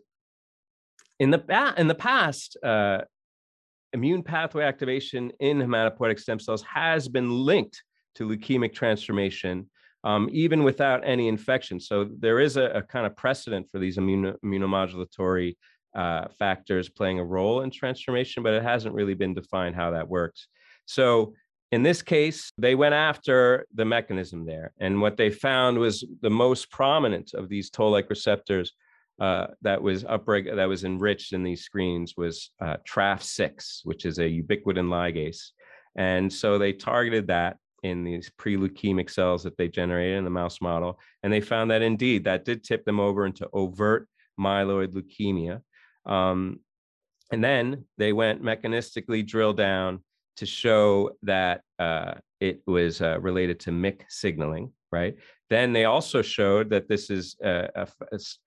[1.18, 3.02] in the, in the past, uh,
[3.92, 7.82] immune pathway activation in hematopoietic stem cells has been linked
[8.14, 9.68] to leukemic transformation
[10.04, 11.78] um, even without any infection.
[11.78, 15.56] So there is a, a kind of precedent for these immuno, immunomodulatory
[15.94, 20.08] uh, factors playing a role in transformation, but it hasn't really been defined how that
[20.08, 20.46] works.
[20.86, 21.34] So
[21.72, 24.72] in this case, they went after the mechanism there.
[24.80, 28.72] And what they found was the most prominent of these toll-like receptors
[29.20, 34.18] uh, that was upreg- that was enriched in these screens was uh, TRAF6, which is
[34.18, 35.50] a ubiquitin ligase.
[35.96, 40.60] And so they targeted that in these pre-leukemic cells that they generated in the mouse
[40.60, 40.98] model.
[41.22, 45.60] And they found that indeed that did tip them over into overt myeloid leukemia.
[46.06, 46.60] Um,
[47.30, 50.02] and then they went mechanistically drill down
[50.36, 55.16] to show that uh, it was uh, related to MYC signaling, right?
[55.50, 57.66] Then they also showed that this is uh,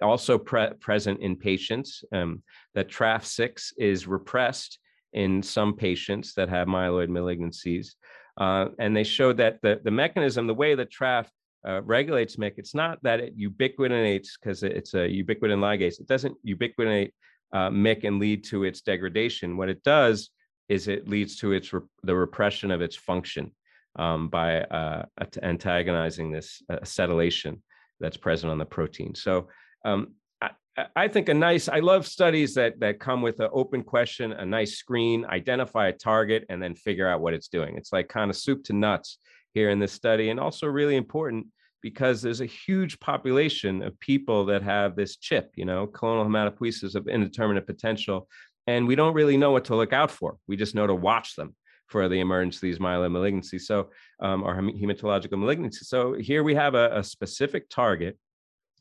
[0.01, 2.41] also pre- present in patients, um,
[2.75, 4.79] that TRAF6 is repressed
[5.11, 7.89] in some patients that have myeloid malignancies.
[8.37, 11.27] Uh, and they showed that the, the mechanism, the way that TRAF
[11.67, 15.99] uh, regulates MYC, it's not that it ubiquitinates because it's a ubiquitin ligase.
[15.99, 17.11] It doesn't ubiquitinate
[17.53, 19.57] uh, and lead to its degradation.
[19.57, 20.29] What it does
[20.69, 23.51] is it leads to its re- the repression of its function
[23.95, 25.05] um, by uh,
[25.41, 27.59] antagonizing this uh, acetylation
[27.99, 29.15] that's present on the protein.
[29.15, 29.47] So
[29.85, 30.49] um, I,
[30.95, 34.45] I, think a nice, I love studies that that come with an open question, a
[34.45, 37.77] nice screen, identify a target, and then figure out what it's doing.
[37.77, 39.19] It's like kind of soup to nuts
[39.53, 41.47] here in this study, and also really important
[41.81, 46.95] because there's a huge population of people that have this chip, you know, clonal hematopoiesis
[46.95, 48.27] of indeterminate potential.
[48.67, 50.37] And we don't really know what to look out for.
[50.47, 51.53] We just know to watch them
[51.87, 53.61] for the emergence of these myeloid malignancies.
[53.61, 55.85] So, um, or hematological malignancies.
[55.85, 58.17] So here we have a, a specific target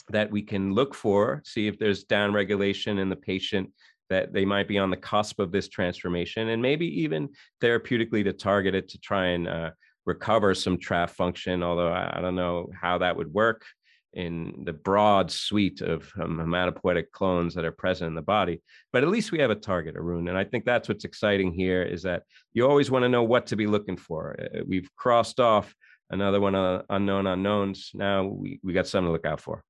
[0.08, 3.70] that we can look for, see if there's downregulation in the patient
[4.10, 7.28] that they might be on the cusp of this transformation, and maybe even
[7.62, 9.70] therapeutically to target it to try and uh,
[10.04, 11.62] recover some TRAF function.
[11.62, 13.64] Although I, I don't know how that would work
[14.14, 18.60] in the broad suite of um, hematopoietic clones that are present in the body.
[18.92, 20.28] But at least we have a target, Arun.
[20.28, 23.46] And I think that's what's exciting here is that you always want to know what
[23.46, 24.36] to be looking for.
[24.38, 25.74] Uh, we've crossed off
[26.10, 27.90] another one of unknown unknowns.
[27.94, 29.64] Now we, we got something to look out for.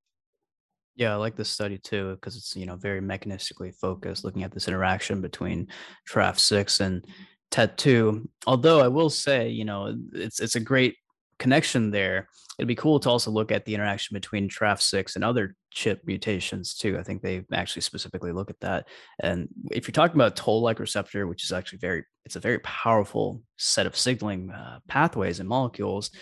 [0.95, 4.53] Yeah, I like this study too because it's you know very mechanistically focused, looking at
[4.53, 5.69] this interaction between
[6.11, 7.07] TRAF6 and
[7.51, 8.27] TET2.
[8.47, 10.97] Although I will say, you know, it's it's a great
[11.39, 12.29] connection there,
[12.63, 16.75] it'd be cool to also look at the interaction between TRAF6 and other chip mutations
[16.75, 16.97] too.
[16.97, 18.87] I think they actually specifically look at that.
[19.21, 23.43] And if you're talking about toll-like receptor, which is actually very, it's a very powerful
[23.59, 26.13] set of signaling uh, pathways and molecules.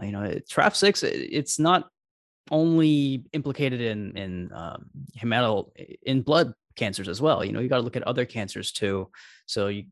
[0.00, 1.86] Uh, you know, TRAF6, it's not
[2.50, 4.86] only implicated in in um,
[6.06, 7.44] in blood cancers as well.
[7.44, 9.10] You know, you got to look at other cancers too.
[9.44, 9.84] So you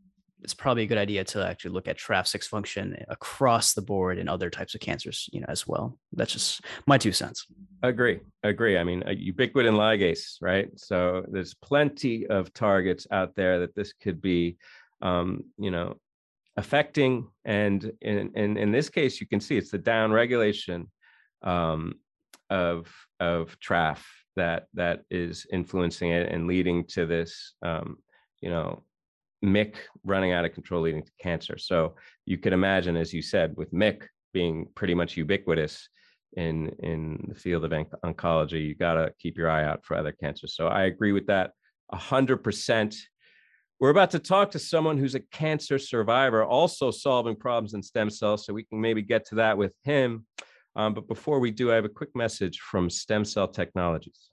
[0.42, 4.29] it's probably a good idea to actually look at TRAF6 function across the board in
[4.29, 5.98] other types of cancers, you know, as well.
[6.12, 7.46] That's just my two cents.
[7.83, 8.79] Agree, agree.
[8.79, 10.68] I mean, ubiquitin ligase, right?
[10.77, 14.57] So there's plenty of targets out there that this could be,
[15.03, 15.96] um, you know,
[16.57, 17.29] affecting.
[17.44, 20.90] And in, in in this case, you can see it's the down regulation
[21.42, 21.94] um,
[22.51, 23.98] of of TRAF
[24.37, 27.98] that that is influencing it and leading to this, um,
[28.40, 28.85] you know,
[29.44, 31.59] MYC running out of control leading to cancer.
[31.59, 31.94] So
[32.27, 35.88] you could imagine, as you said, with MYC being pretty much ubiquitous
[36.37, 37.70] in in the field of
[38.05, 40.55] oncology, you got to keep your eye out for other cancers.
[40.55, 41.53] So I agree with that
[41.90, 42.96] a hundred percent.
[43.81, 48.11] We're about to talk to someone who's a cancer survivor, also solving problems in stem
[48.11, 48.44] cells.
[48.44, 50.27] So we can maybe get to that with him.
[50.74, 54.31] Um, but before we do, I have a quick message from Stem Cell Technologies.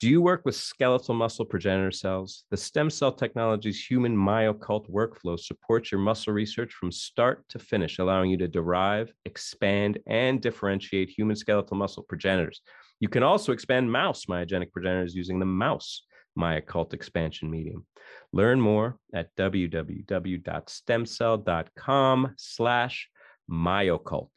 [0.00, 2.44] Do you work with skeletal muscle progenitor cells?
[2.52, 7.98] The Stem Cell Technologies human MyoCult workflow supports your muscle research from start to finish,
[7.98, 12.60] allowing you to derive, expand, and differentiate human skeletal muscle progenitors.
[13.00, 16.04] You can also expand mouse myogenic progenitors using the mouse
[16.38, 17.84] MyoCult expansion medium.
[18.32, 23.08] Learn more at www.stemcell.com slash
[23.50, 24.30] myocult.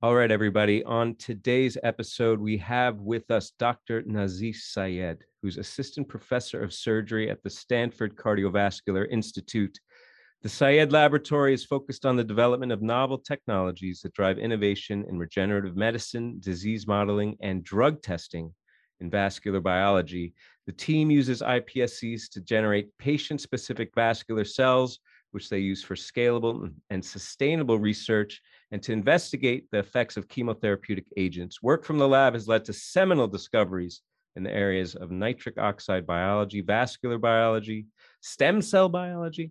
[0.00, 0.84] All right, everybody.
[0.84, 4.02] On today's episode, we have with us Dr.
[4.04, 9.76] Nazish Sayed, who's assistant professor of surgery at the Stanford Cardiovascular Institute.
[10.42, 15.18] The Sayed Laboratory is focused on the development of novel technologies that drive innovation in
[15.18, 18.54] regenerative medicine, disease modeling, and drug testing
[19.00, 20.32] in vascular biology.
[20.66, 25.00] The team uses iPSCs to generate patient specific vascular cells,
[25.32, 31.06] which they use for scalable and sustainable research and to investigate the effects of chemotherapeutic
[31.16, 31.62] agents.
[31.62, 34.02] Work from the lab has led to seminal discoveries
[34.36, 37.86] in the areas of nitric oxide biology, vascular biology,
[38.20, 39.50] stem cell biology,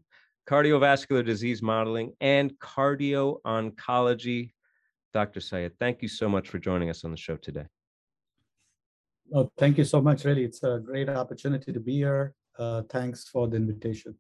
[0.50, 4.54] cardiovascular disease modeling, and cardio oncology.
[5.14, 5.42] Dr.
[5.42, 7.66] Sayed, thank you so much for joining us on the show today.
[9.34, 10.24] Oh, thank you so much.
[10.24, 12.34] Really, it's a great opportunity to be here.
[12.58, 14.16] Uh, thanks for the invitation.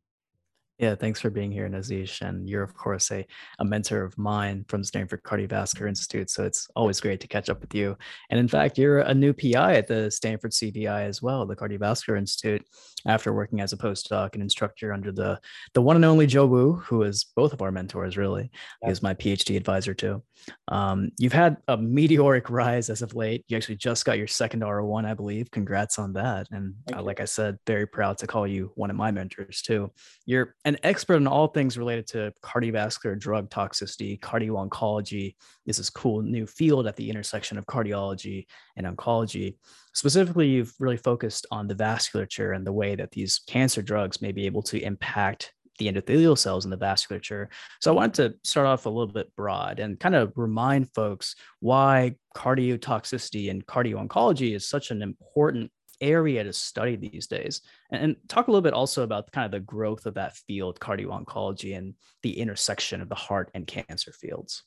[0.80, 2.22] Yeah, thanks for being here, Nazish.
[2.22, 3.26] And you're, of course, a,
[3.58, 6.30] a mentor of mine from Stanford Cardiovascular Institute.
[6.30, 7.98] So it's always great to catch up with you.
[8.30, 12.16] And in fact, you're a new PI at the Stanford CVI as well, the Cardiovascular
[12.16, 12.63] Institute,
[13.08, 15.40] after working as a postdoc and instructor under the,
[15.73, 18.52] the one and only Joe Wu, who is both of our mentors, really.
[18.84, 20.21] He is my PhD advisor, too.
[20.67, 23.46] Um, you've had a meteoric rise as of late.
[23.48, 25.50] You actually just got your second R01, I believe.
[25.52, 26.48] Congrats on that.
[26.52, 29.92] And uh, like I said, very proud to call you one of my mentors, too.
[30.25, 35.36] You're an expert in all things related to cardiovascular drug toxicity, cardio oncology.
[35.68, 38.48] This is cool new field at the intersection of cardiology
[38.78, 39.58] and oncology.
[39.94, 44.32] Specifically, you've really focused on the vasculature and the way that these cancer drugs may
[44.32, 47.48] be able to impact the endothelial cells in the vasculature.
[47.82, 51.36] So I wanted to start off a little bit broad and kind of remind folks
[51.60, 57.62] why cardiotoxicity and cardio oncology is such an important area to study these days
[57.92, 60.80] and, and, talk a little bit also about kind of the growth of that field
[60.80, 64.63] cardio oncology and the intersection of the heart and cancer fields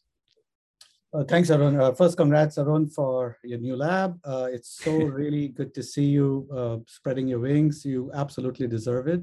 [1.12, 1.80] uh, thanks arun.
[1.80, 4.18] Uh, first congrats arun for your new lab.
[4.24, 7.84] Uh, it's so really good to see you uh, spreading your wings.
[7.84, 9.22] You absolutely deserve it.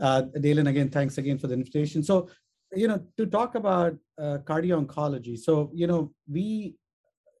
[0.00, 2.02] Uh, Dalen, again thanks again for the invitation.
[2.02, 2.28] So
[2.74, 6.74] you know to talk about uh, cardio oncology so you know we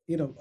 [0.06, 0.34] you know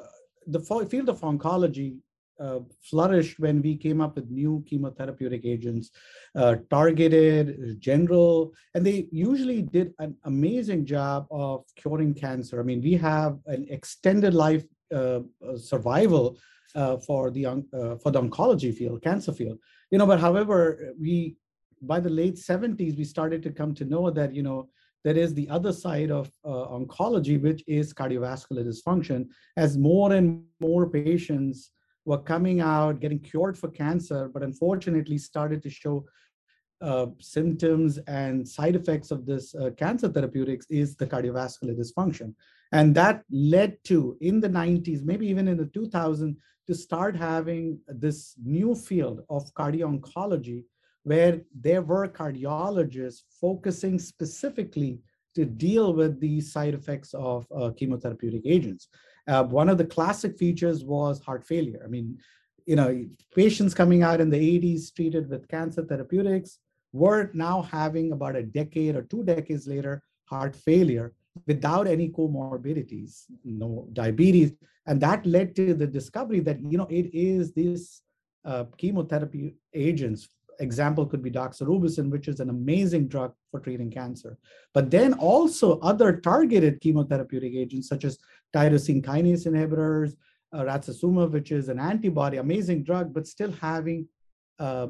[0.47, 1.97] the field of oncology
[2.39, 5.91] uh, flourished when we came up with new chemotherapeutic agents,
[6.35, 12.59] uh, targeted, general, and they usually did an amazing job of curing cancer.
[12.59, 14.63] I mean, we have an extended life
[14.93, 16.37] uh, uh survival
[16.75, 17.43] uh, for the
[18.01, 19.59] for the oncology field, cancer field.
[19.91, 21.35] You know, but however, we
[21.81, 24.69] by the late 70s we started to come to know that you know
[25.03, 29.27] there is the other side of oncology, which is cardiovascular dysfunction,
[29.57, 31.71] as more and more patients
[32.05, 36.05] were coming out, getting cured for cancer, but unfortunately started to show
[36.81, 42.33] uh, symptoms and side effects of this uh, cancer therapeutics is the cardiovascular dysfunction.
[42.73, 46.35] And that led to, in the 90s, maybe even in the 2000s,
[46.67, 50.63] to start having this new field of cardio oncology
[51.03, 54.99] where there were cardiologists focusing specifically
[55.35, 58.87] to deal with the side effects of uh, chemotherapeutic agents.
[59.27, 61.81] Uh, one of the classic features was heart failure.
[61.83, 62.17] I mean,
[62.65, 63.05] you know,
[63.35, 66.59] patients coming out in the 80s treated with cancer therapeutics
[66.91, 71.13] were now having about a decade or two decades later heart failure
[71.47, 74.53] without any comorbidities, no diabetes.
[74.85, 78.01] And that led to the discovery that, you know, it is these
[78.45, 84.37] uh, chemotherapy agents example could be doxorubicin, which is an amazing drug for treating cancer.
[84.73, 88.19] But then also other targeted chemotherapeutic agents such as
[88.55, 90.15] tyrosine kinase inhibitors,
[90.53, 94.07] uh, rituximab, which is an antibody, amazing drug, but still having
[94.59, 94.87] uh,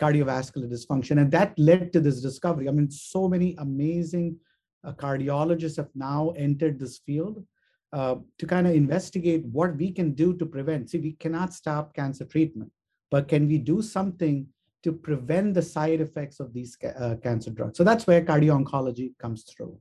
[0.00, 1.20] cardiovascular dysfunction.
[1.20, 2.68] And that led to this discovery.
[2.68, 4.36] I mean, so many amazing
[4.84, 7.44] uh, cardiologists have now entered this field
[7.92, 10.90] uh, to kind of investigate what we can do to prevent.
[10.90, 12.70] See, we cannot stop cancer treatment,
[13.10, 14.46] but can we do something
[14.86, 17.76] to prevent the side effects of these uh, cancer drugs.
[17.76, 19.76] So that's where cardio oncology comes through.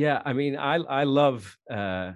[0.00, 2.12] Yeah, I mean, I I love uh,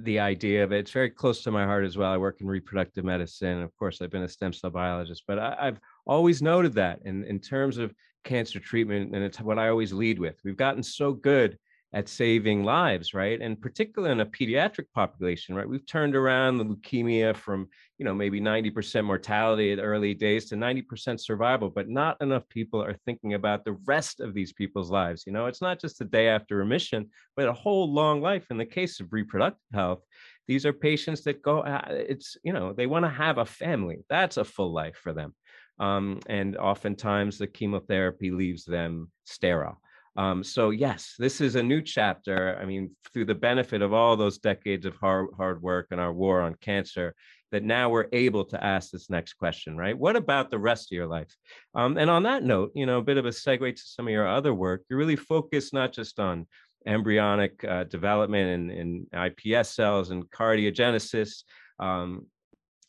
[0.00, 0.80] the idea of it.
[0.80, 2.10] It's very close to my heart as well.
[2.10, 3.62] I work in reproductive medicine.
[3.62, 7.22] Of course, I've been a stem cell biologist, but I, have always noted that in
[7.22, 10.34] in terms of cancer treatment, and it's what I always lead with.
[10.42, 11.56] We've gotten so good
[11.94, 13.40] at saving lives, right?
[13.40, 15.68] And particularly in a pediatric population, right?
[15.68, 17.66] We've turned around the leukemia from,
[17.96, 22.82] you know, maybe 90% mortality at early days to 90% survival, but not enough people
[22.82, 25.24] are thinking about the rest of these people's lives.
[25.26, 28.46] You know, it's not just the day after remission, but a whole long life.
[28.50, 30.02] In the case of reproductive health,
[30.46, 34.04] these are patients that go, uh, it's, you know, they want to have a family.
[34.10, 35.34] That's a full life for them.
[35.78, 39.80] Um, and oftentimes the chemotherapy leaves them sterile.
[40.18, 42.58] Um, so yes, this is a new chapter.
[42.60, 46.12] I mean, through the benefit of all those decades of hard, hard work and our
[46.12, 47.14] war on cancer,
[47.52, 49.96] that now we're able to ask this next question, right?
[49.96, 51.32] What about the rest of your life?
[51.76, 54.12] Um, and on that note, you know, a bit of a segue to some of
[54.12, 54.82] your other work.
[54.90, 56.48] You're really focused not just on
[56.84, 61.44] embryonic uh, development and, and, iPS cells and cardiogenesis,
[61.78, 62.26] um,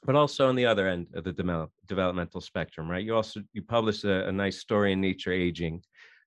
[0.04, 3.06] but also on the other end of the develop, developmental spectrum, right?
[3.06, 5.84] You also you published a, a nice story in Nature Aging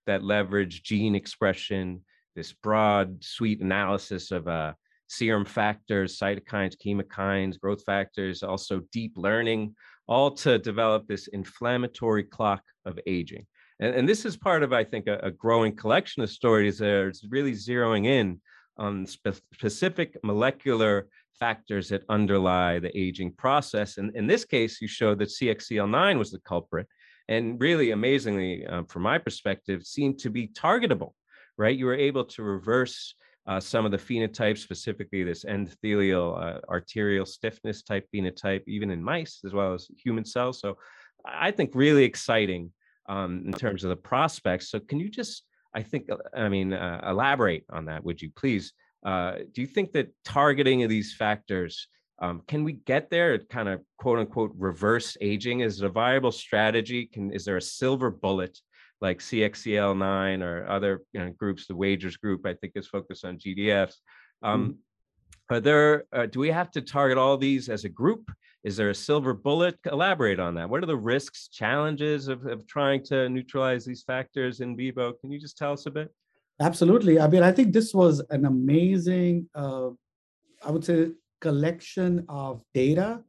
[0.06, 2.00] that leverage gene expression,
[2.34, 4.72] this broad suite analysis of uh,
[5.08, 9.74] serum factors, cytokines, chemokines, growth factors, also deep learning,
[10.08, 13.46] all to develop this inflammatory clock of aging.
[13.80, 16.88] And, and this is part of, I think, a, a growing collection of stories that
[16.88, 18.40] are really zeroing in
[18.78, 23.98] on spe- specific molecular factors that underlie the aging process.
[23.98, 26.86] And in this case, you showed that CXCL9 was the culprit
[27.32, 31.12] and really amazingly, um, from my perspective, seemed to be targetable,
[31.62, 31.78] right?
[31.80, 32.98] You were able to reverse
[33.50, 39.02] uh, some of the phenotypes, specifically this endothelial uh, arterial stiffness type phenotype, even in
[39.02, 40.60] mice as well as human cells.
[40.60, 40.76] So
[41.24, 42.72] I think really exciting
[43.08, 44.70] um, in terms of the prospects.
[44.70, 48.30] So can you just, I think, uh, I mean, uh, elaborate on that, would you
[48.40, 48.72] please?
[49.04, 51.88] Uh, do you think that targeting of these factors
[52.22, 53.34] um, can we get there?
[53.34, 57.06] At kind of quote unquote reverse aging is it a viable strategy?
[57.06, 58.58] Can is there a silver bullet
[59.00, 61.66] like CXCL9 or other you know, groups?
[61.66, 63.96] The Wagers group I think is focused on GDFs.
[64.42, 64.76] Um, mm.
[65.50, 66.04] Are there?
[66.12, 68.30] Uh, do we have to target all these as a group?
[68.64, 69.76] is there a silver bullet?
[69.90, 70.68] Elaborate on that.
[70.68, 75.12] What are the risks, challenges of, of trying to neutralize these factors in vivo?
[75.12, 76.14] Can you just tell us a bit?
[76.60, 77.18] Absolutely.
[77.18, 79.90] I mean, I think this was an amazing, uh,
[80.64, 81.10] I would say,
[81.42, 83.22] collection of data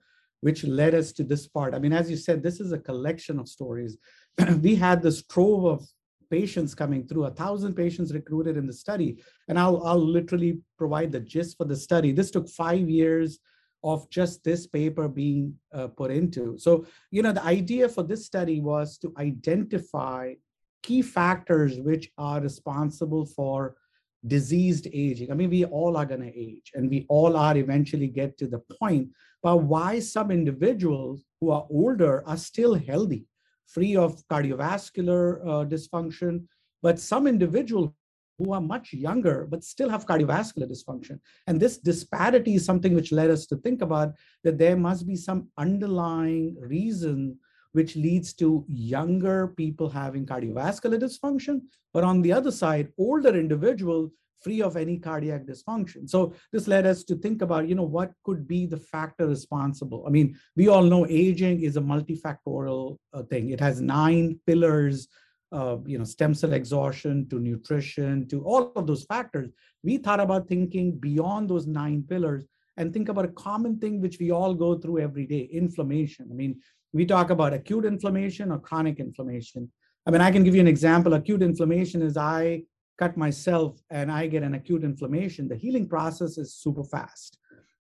[0.44, 1.74] which led us to this part.
[1.74, 3.96] I mean, as you said, this is a collection of stories.
[4.62, 5.88] we had this trove of
[6.30, 9.24] patients coming through, a thousand patients recruited in the study.
[9.48, 12.12] And I'll, I'll literally provide the gist for the study.
[12.12, 13.40] This took five years
[13.86, 16.58] of just this paper being uh, put into.
[16.58, 20.34] So, you know, the idea for this study was to identify
[20.82, 23.76] key factors which are responsible for
[24.26, 25.32] diseased aging.
[25.32, 28.48] I mean, we all are going to age and we all are eventually get to
[28.48, 29.10] the point,
[29.42, 33.26] but why some individuals who are older are still healthy,
[33.68, 36.46] free of cardiovascular uh, dysfunction,
[36.82, 37.92] but some individuals
[38.40, 41.20] who are much younger but still have cardiovascular dysfunction.
[41.48, 44.14] And this disparity is something which led us to think about
[44.44, 47.38] that there must be some underlying reason
[47.74, 51.62] which leads to younger people having cardiovascular dysfunction,
[51.94, 54.12] but on the other side, older individuals
[54.44, 56.10] free of any cardiac dysfunction.
[56.10, 60.04] So this led us to think about, you know, what could be the factor responsible.
[60.06, 63.52] I mean, we all know aging is a multifactorial uh, thing.
[63.52, 65.08] It has nine pillars,
[65.52, 69.50] uh, you know, stem cell exhaustion to nutrition to all of those factors.
[69.84, 72.46] We thought about thinking beyond those nine pillars
[72.78, 76.28] and think about a common thing which we all go through every day, inflammation.
[76.32, 76.60] I mean,
[76.94, 79.72] we talk about acute inflammation or chronic inflammation.
[80.06, 81.14] I mean, I can give you an example.
[81.14, 82.64] Acute inflammation is I
[82.98, 85.48] cut myself and I get an acute inflammation.
[85.48, 87.40] The healing process is super fast.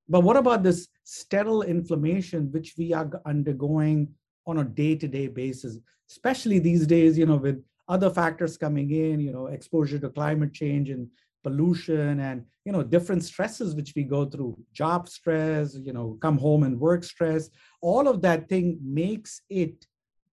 [0.09, 4.09] But what about this sterile inflammation, which we are undergoing
[4.47, 5.78] on a day to day basis,
[6.09, 10.53] especially these days, you know, with other factors coming in, you know, exposure to climate
[10.53, 11.07] change and
[11.43, 16.38] pollution and you know different stresses which we go through job stress you know come
[16.38, 17.49] home and work stress
[17.84, 19.86] all of that thing makes it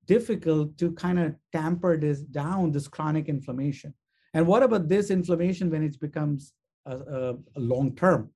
[0.06, 3.92] difficult to kind of tamper this down this chronic inflammation.
[4.34, 6.52] And what about this inflammation when it becomes
[6.86, 8.30] a, a, a long term?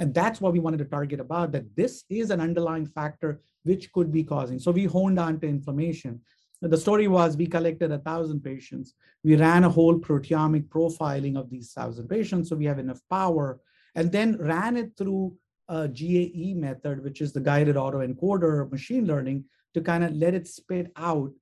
[0.00, 3.92] And that's what we wanted to target about that this is an underlying factor which
[3.92, 4.58] could be causing.
[4.58, 6.20] So we honed on to inflammation.
[6.60, 8.94] The story was we collected a thousand patients.
[9.22, 13.60] We ran a whole proteomic profiling of these thousand patients, so we have enough power,
[13.94, 15.36] and then ran it through
[15.72, 19.44] a GAE method, which is the guided autoencoder machine learning,
[19.74, 21.32] to kind of let it spit out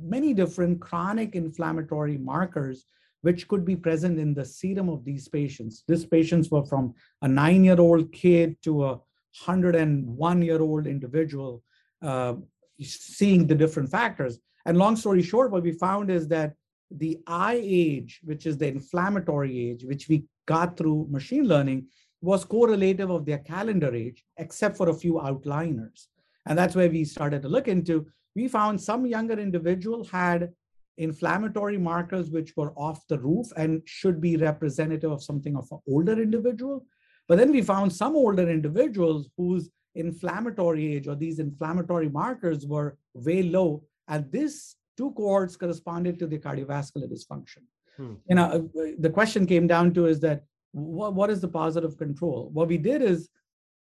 [0.00, 2.84] many different chronic inflammatory markers
[3.22, 5.84] which could be present in the serum of these patients.
[5.86, 9.00] These patients were from a nine-year-old kid to a
[9.46, 11.62] 101-year-old individual.
[12.02, 12.34] Uh,
[12.80, 14.38] seeing the different factors.
[14.66, 16.54] And long story short, what we found is that
[16.90, 21.86] the iAge, which is the inflammatory age, which we got through machine learning,
[22.22, 26.06] was correlative of their calendar age, except for a few outliners.
[26.46, 28.06] And that's where we started to look into.
[28.34, 30.50] We found some younger individuals had
[30.98, 35.78] inflammatory markers which were off the roof and should be representative of something of an
[35.88, 36.86] older individual.
[37.28, 42.96] But then we found some older individuals whose inflammatory age or these inflammatory markers were
[43.14, 43.84] way low.
[44.08, 47.62] And this two cohorts corresponded to the cardiovascular dysfunction.
[47.96, 48.14] Hmm.
[48.28, 51.96] You know, uh, the question came down to is that what, what is the positive
[51.96, 52.50] control?
[52.52, 53.28] What we did is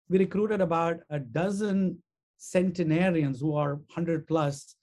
[0.09, 2.01] we recruited about a dozen
[2.37, 4.75] centenarians who are 100 plus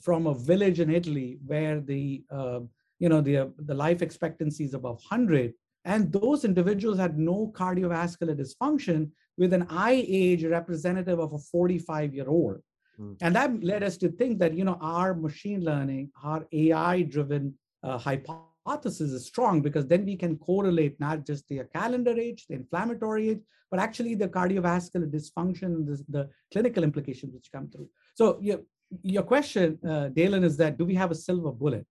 [0.00, 2.60] from a village in Italy where the uh,
[2.98, 5.52] you know the uh, the life expectancy is above 100
[5.84, 12.28] and those individuals had no cardiovascular dysfunction with an iAge representative of a 45 year
[12.28, 12.58] old.
[13.00, 13.16] Mm.
[13.22, 17.54] And that led us to think that, you know, our machine learning, our AI driven
[17.82, 18.47] uh, hypothesis
[18.84, 23.40] is strong because then we can correlate not just the calendar age, the inflammatory age,
[23.70, 27.88] but actually the cardiovascular dysfunction, the, the clinical implications which come through.
[28.14, 28.60] So your,
[29.02, 31.86] your question, uh, Dalen, is that do we have a silver bullet?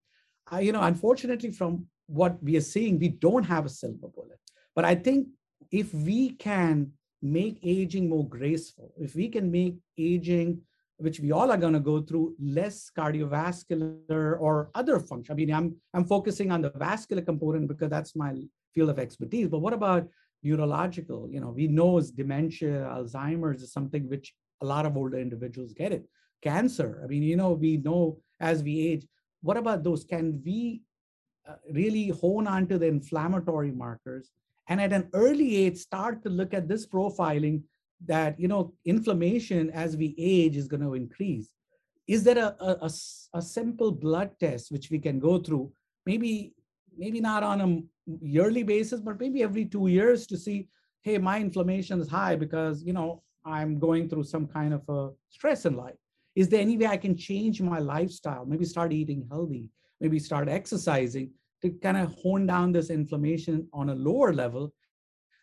[0.52, 4.40] Uh, you know, unfortunately, from what we are seeing, we don't have a silver bullet.
[4.76, 5.28] But I think
[5.72, 10.62] if we can make aging more graceful, if we can make aging,
[10.98, 15.34] which we all are going to go through, less cardiovascular or other function.
[15.34, 18.34] I mean, I'm I'm focusing on the vascular component because that's my
[18.74, 19.48] field of expertise.
[19.48, 20.08] But what about
[20.44, 21.30] neurological?
[21.32, 25.74] You know, we know it's dementia, Alzheimer's is something which a lot of older individuals
[25.74, 26.06] get it.
[26.42, 27.02] Cancer.
[27.04, 29.08] I mean, you know, we know as we age.
[29.42, 30.04] What about those?
[30.04, 30.82] Can we
[31.48, 34.32] uh, really hone on to the inflammatory markers
[34.68, 37.62] and at an early age start to look at this profiling
[38.06, 41.52] that you know inflammation as we age is going to increase
[42.08, 42.90] is there a, a,
[43.34, 45.72] a, simple blood test which we can go through
[46.06, 46.54] maybe
[46.98, 50.68] maybe not on a yearly basis but maybe every two years to see
[51.02, 55.12] hey my inflammation is high because you know I'm going through some kind of a
[55.30, 55.96] stress in life.
[56.36, 58.46] Is there any way I can change my lifestyle?
[58.46, 59.70] Maybe start eating healthy,
[60.02, 61.32] maybe start exercising
[61.62, 64.74] to kind of hone down this inflammation on a lower level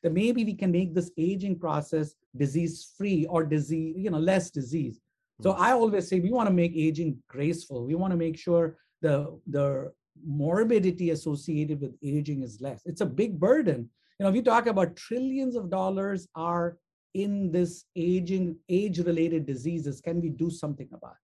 [0.03, 4.51] that maybe we can make this aging process disease free or disease you know less
[4.51, 5.01] disease.
[5.43, 5.63] So hmm.
[5.63, 7.87] i always say we want to make aging graceful.
[7.87, 9.93] We want to make sure the the
[10.25, 12.83] morbidity associated with aging is less.
[12.85, 13.89] It's a big burden.
[14.19, 16.79] You know if you talk about trillions of dollars are
[17.15, 21.24] in this aging age related diseases can we do something about it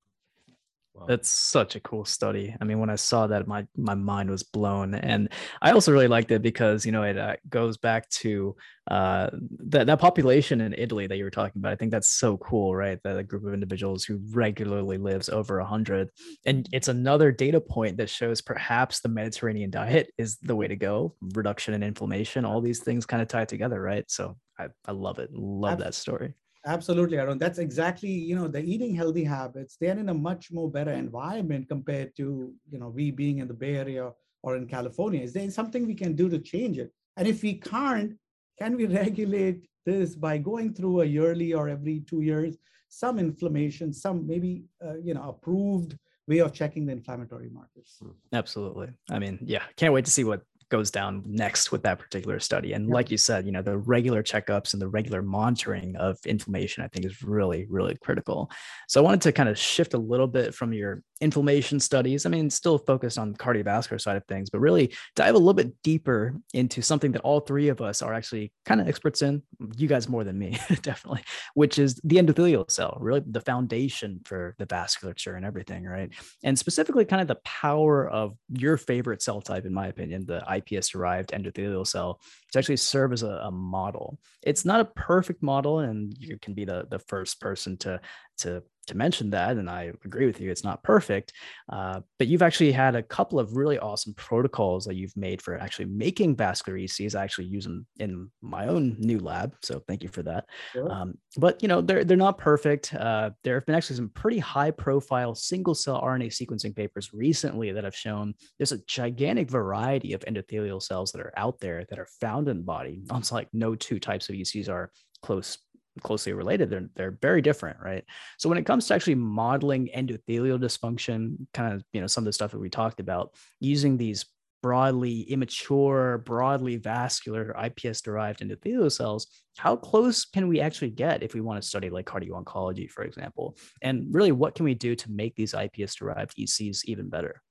[0.93, 1.07] Wow.
[1.07, 2.55] That's such a cool study.
[2.61, 5.29] I mean, when I saw that, my my mind was blown, and
[5.63, 8.57] I also really liked it because you know it uh, goes back to
[8.91, 9.31] uh,
[9.69, 11.73] that that population in Italy that you were talking about.
[11.73, 12.99] I think that's so cool, right?
[13.05, 16.11] That a group of individuals who regularly lives over a hundred,
[16.45, 20.77] and it's another data point that shows perhaps the Mediterranean diet is the way to
[20.77, 21.15] go.
[21.35, 24.11] Reduction in inflammation, all these things kind of tie together, right?
[24.11, 25.33] So I I love it.
[25.33, 26.35] Love that story.
[26.67, 27.39] Absolutely, Arun.
[27.39, 31.69] That's exactly, you know, the eating healthy habits, they're in a much more better environment
[31.69, 34.11] compared to, you know, we being in the Bay Area
[34.43, 35.23] or in California.
[35.23, 36.93] Is there something we can do to change it?
[37.17, 38.15] And if we can't,
[38.59, 42.59] can we regulate this by going through a yearly or every two years,
[42.89, 45.97] some inflammation, some maybe, uh, you know, approved
[46.29, 47.97] way of checking the inflammatory markers?
[48.03, 48.11] Hmm.
[48.35, 48.89] Absolutely.
[49.11, 52.73] I mean, yeah, can't wait to see what goes down next with that particular study.
[52.73, 56.83] And like you said, you know, the regular checkups and the regular monitoring of inflammation,
[56.83, 58.51] I think is really, really critical.
[58.89, 62.25] So I wanted to kind of shift a little bit from your inflammation studies.
[62.25, 65.55] I mean, still focused on the cardiovascular side of things, but really dive a little
[65.55, 69.43] bit deeper into something that all three of us are actually kind of experts in.
[69.77, 71.23] You guys more than me, definitely,
[71.55, 76.11] which is the endothelial cell, really the foundation for the vasculature and everything, right?
[76.43, 80.43] And specifically, kind of the power of your favorite cell type, in my opinion, the
[80.49, 82.21] iPS derived endothelial cell,
[82.53, 84.19] to actually serve as a, a model.
[84.43, 88.01] It's not a perfect model, and you can be the, the first person to
[88.39, 91.33] to to mention that, and I agree with you, it's not perfect.
[91.73, 95.57] Uh, but you've actually had a couple of really awesome protocols that you've made for
[95.57, 97.15] actually making vascular ECs.
[97.15, 100.45] I actually use them in my own new lab, so thank you for that.
[100.73, 100.91] Sure.
[100.91, 102.93] Um, but you know, they're they're not perfect.
[102.95, 107.97] Uh, there have been actually some pretty high-profile single-cell RNA sequencing papers recently that have
[107.97, 112.49] shown there's a gigantic variety of endothelial cells that are out there that are found
[112.49, 113.03] in the body.
[113.11, 114.91] Almost like no two types of ECs are
[115.23, 115.59] close
[116.03, 118.05] closely related they're they're very different right?
[118.39, 122.27] So when it comes to actually modeling endothelial dysfunction kind of you know some of
[122.27, 124.25] the stuff that we talked about using these
[124.63, 129.27] broadly immature broadly vascular ips derived endothelial cells
[129.61, 133.05] how close can we actually get if we want to study like cardio oncology for
[133.05, 133.57] example?
[133.83, 137.43] And really what can we do to make these ips derived ecs even better?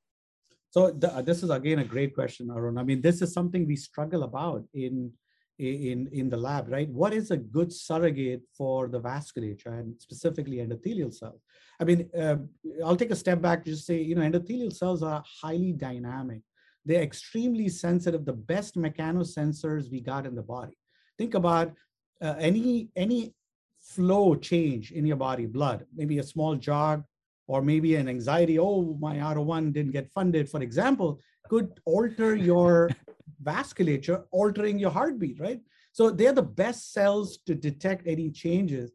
[0.72, 2.78] So the, this is again a great question arun.
[2.78, 5.12] I mean this is something we struggle about in
[5.60, 6.89] in, in the lab, right?
[6.89, 11.41] What is a good surrogate for the vasculature and specifically endothelial cells?
[11.80, 12.38] I mean, uh,
[12.84, 16.41] I'll take a step back to just say, you know, endothelial cells are highly dynamic.
[16.86, 20.78] They're extremely sensitive, the best mechanosensors we got in the body.
[21.18, 21.74] Think about
[22.22, 23.34] uh, any, any
[23.82, 27.03] flow change in your body, blood, maybe a small jog,
[27.50, 31.20] or maybe an anxiety, oh, my R01 didn't get funded, for example,
[31.50, 32.91] could alter your
[33.43, 35.60] vasculature, altering your heartbeat, right?
[35.91, 38.91] So they're the best cells to detect any changes.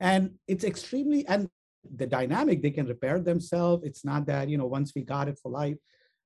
[0.00, 1.50] And it's extremely, and
[1.96, 3.84] the dynamic, they can repair themselves.
[3.84, 5.76] It's not that, you know, once we got it for life.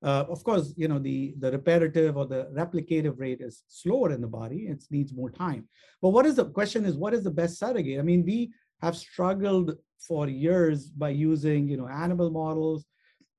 [0.04, 4.20] Uh, of course, you know, the, the reparative or the replicative rate is slower in
[4.20, 4.68] the body.
[4.68, 5.68] It needs more time.
[6.00, 7.98] But what is the question is, what is the best surrogate?
[7.98, 8.52] I mean, we
[8.82, 12.84] have struggled for years by using, you know, animal models,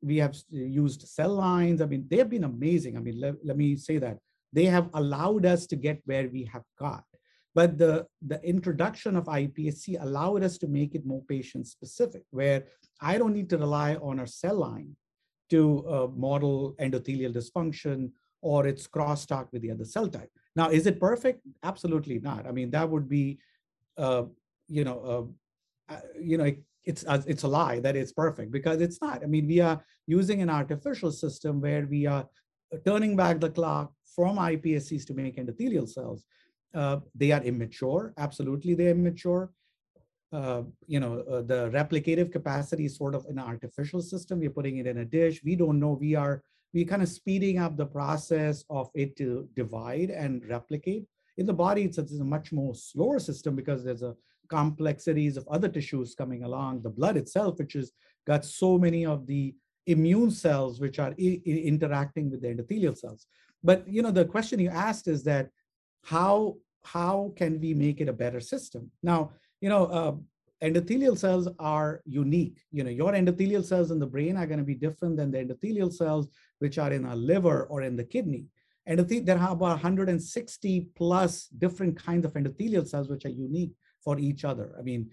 [0.01, 1.81] we have used cell lines.
[1.81, 2.97] I mean, they have been amazing.
[2.97, 4.17] I mean, let, let me say that
[4.51, 7.03] they have allowed us to get where we have got.
[7.55, 12.65] But the, the introduction of iPSC allowed us to make it more patient specific, where
[12.99, 14.95] I don't need to rely on a cell line
[15.51, 20.31] to uh, model endothelial dysfunction or its crosstalk with the other cell type.
[20.55, 21.41] Now, is it perfect?
[21.63, 22.47] Absolutely not.
[22.47, 23.39] I mean, that would be,
[23.97, 24.23] uh,
[24.73, 25.33] you know,
[25.89, 26.51] uh, you know,
[26.85, 29.23] it's uh, it's a lie that it's perfect because it's not.
[29.23, 32.27] I mean, we are using an artificial system where we are
[32.85, 36.25] turning back the clock from iPSCs to make endothelial cells.
[36.73, 38.13] Uh, they are immature.
[38.17, 39.51] Absolutely, they're immature.
[40.31, 44.39] Uh, you know, uh, the replicative capacity is sort of an artificial system.
[44.39, 45.41] We're putting it in a dish.
[45.43, 45.91] We don't know.
[45.91, 46.41] We are
[46.73, 51.05] we kind of speeding up the process of it to divide and replicate.
[51.37, 54.15] In the body, it's it's a much more slower system because there's a
[54.49, 57.91] complexities of other tissues coming along, the blood itself, which has
[58.25, 59.55] got so many of the
[59.87, 63.27] immune cells which are interacting with the endothelial cells.
[63.63, 65.49] But you know, the question you asked is that
[66.03, 68.91] how how can we make it a better system?
[69.01, 69.31] Now,
[69.61, 70.15] you know, uh,
[70.63, 72.59] endothelial cells are unique.
[72.71, 75.39] You know, your endothelial cells in the brain are going to be different than the
[75.39, 76.27] endothelial cells
[76.59, 78.47] which are in our liver or in the kidney.
[78.85, 83.71] And there are about 160 plus different kinds of endothelial cells which are unique
[84.03, 84.75] for each other.
[84.77, 85.09] I mean,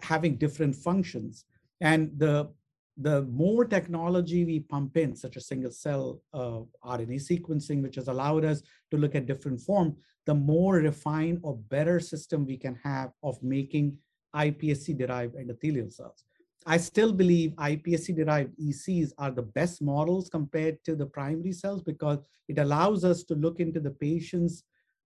[0.00, 1.44] having different functions.
[1.80, 2.50] And the
[2.98, 8.08] the more technology we pump in, such as single cell uh, RNA sequencing, which has
[8.08, 9.96] allowed us to look at different form,
[10.26, 13.96] the more refined or better system we can have of making
[14.36, 16.24] iPSC-derived endothelial cells.
[16.66, 22.18] I still believe iPSC-derived ECs are the best models compared to the primary cells because
[22.48, 24.64] it allows us to look into the patient's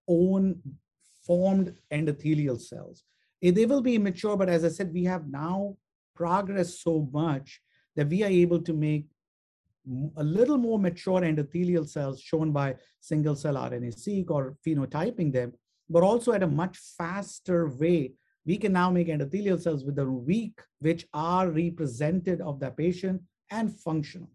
[0.09, 0.61] own
[1.27, 3.05] formed endothelial cells.
[3.43, 5.77] They will be immature, but as I said, we have now
[6.15, 7.61] progressed so much
[7.97, 9.07] that we are able to make
[10.17, 15.53] a little more mature endothelial cells shown by single cell RNA-seq or phenotyping them,
[15.89, 18.13] but also at a much faster way.
[18.45, 23.23] We can now make endothelial cells with a week, which are represented of the patient
[23.51, 24.31] and functional.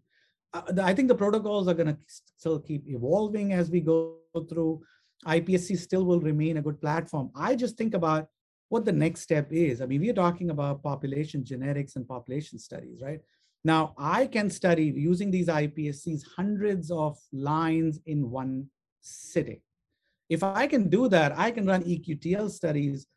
[0.53, 4.17] Uh, I think the protocols are going to still keep evolving as we go
[4.49, 4.81] through.
[5.26, 7.32] iPSC still will remain a good platform.
[7.36, 8.28] I just think about
[8.69, 9.82] what the next step is.
[9.82, 13.22] I mean, we're talking about population genetics and population studies, right?
[13.63, 18.67] Now, I can study using these iPSCs hundreds of lines in one
[19.01, 19.61] sitting.
[20.30, 23.07] If I can do that, I can run EQTL studies,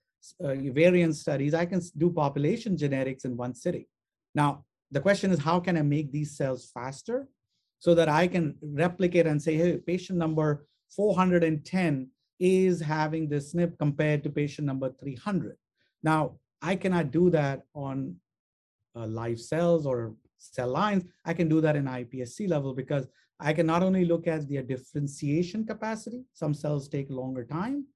[0.42, 1.54] uh, variant studies.
[1.54, 3.86] I can do population genetics in one sitting.
[4.34, 7.28] Now, the question is, how can I make these cells faster
[7.78, 10.66] so that I can replicate and say, hey, patient number
[10.96, 12.08] 410
[12.40, 15.56] is having this SNP compared to patient number 300.
[16.02, 18.16] Now, I cannot do that on
[18.96, 23.06] uh, live cells or cell lines, I can do that in iPSC level because
[23.40, 27.86] I can not only look at their differentiation capacity, some cells take longer time,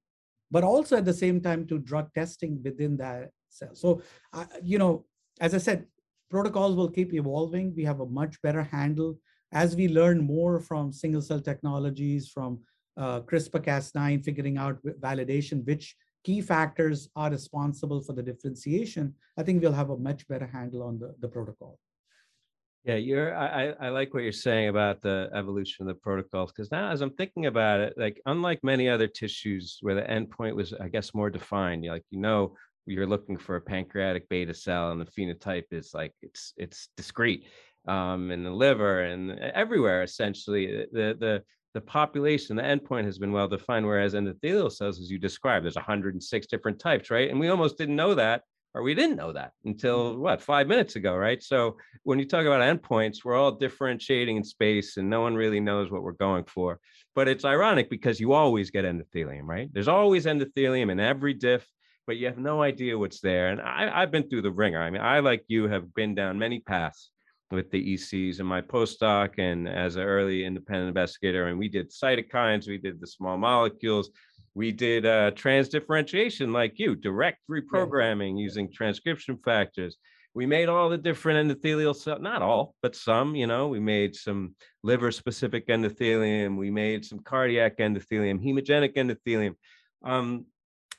[0.50, 3.74] but also at the same time to drug testing within that cell.
[3.74, 5.04] So, uh, you know,
[5.40, 5.86] as I said,
[6.30, 7.74] protocols will keep evolving.
[7.76, 9.18] We have a much better handle
[9.52, 12.60] as we learn more from single cell technologies, from
[12.98, 19.62] uh, CRISPR-Cas9, figuring out validation, which key factors are responsible for the differentiation, I think
[19.62, 21.78] we'll have a much better handle on the, the protocol.
[22.84, 23.36] Yeah, you're.
[23.36, 27.02] I I like what you're saying about the evolution of the protocols because now, as
[27.02, 31.12] I'm thinking about it, like unlike many other tissues where the endpoint was, I guess,
[31.12, 31.84] more defined.
[31.84, 32.54] Like you know,
[32.86, 37.46] you're looking for a pancreatic beta cell, and the phenotype is like it's it's discrete,
[37.88, 40.02] um, in the liver and everywhere.
[40.02, 41.42] Essentially, the the
[41.74, 43.86] the population, the endpoint has been well defined.
[43.86, 47.30] Whereas endothelial cells, as you described, there's 106 different types, right?
[47.30, 48.42] And we almost didn't know that
[48.74, 50.20] or we didn't know that until mm-hmm.
[50.20, 54.44] what five minutes ago right so when you talk about endpoints we're all differentiating in
[54.44, 56.78] space and no one really knows what we're going for
[57.14, 61.66] but it's ironic because you always get endothelium right there's always endothelium in every diff
[62.06, 64.90] but you have no idea what's there and I, i've been through the ringer i
[64.90, 67.10] mean i like you have been down many paths
[67.50, 71.46] with the ECs in my postdoc and as an early independent investigator.
[71.46, 74.10] And we did cytokines, we did the small molecules,
[74.54, 78.42] we did uh, transdifferentiation like you, direct reprogramming yeah.
[78.42, 79.96] using transcription factors.
[80.34, 84.14] We made all the different endothelial cells, not all, but some, you know, we made
[84.14, 86.56] some liver specific endothelium.
[86.56, 89.54] We made some cardiac endothelium, hemogenic endothelium.
[90.04, 90.46] Um,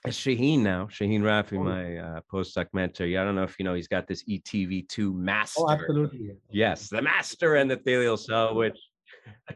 [0.10, 1.64] Shahin now, Shahin Rafii, oh.
[1.64, 3.06] my uh, postdoc mentor.
[3.06, 5.62] Yeah, I don't know if you know, he's got this ETV2 master.
[5.62, 6.32] Oh, absolutely.
[6.50, 8.78] Yes, the master and the endothelial cell, which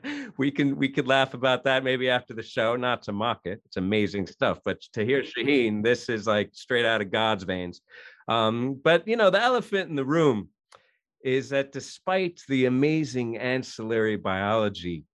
[0.38, 3.62] we can we could laugh about that maybe after the show, not to mock it.
[3.66, 4.60] It's amazing stuff.
[4.66, 7.82] But to hear Shahin, this is like straight out of God's veins.
[8.28, 10.50] Um, but you know, the elephant in the room
[11.24, 15.06] is that despite the amazing ancillary biology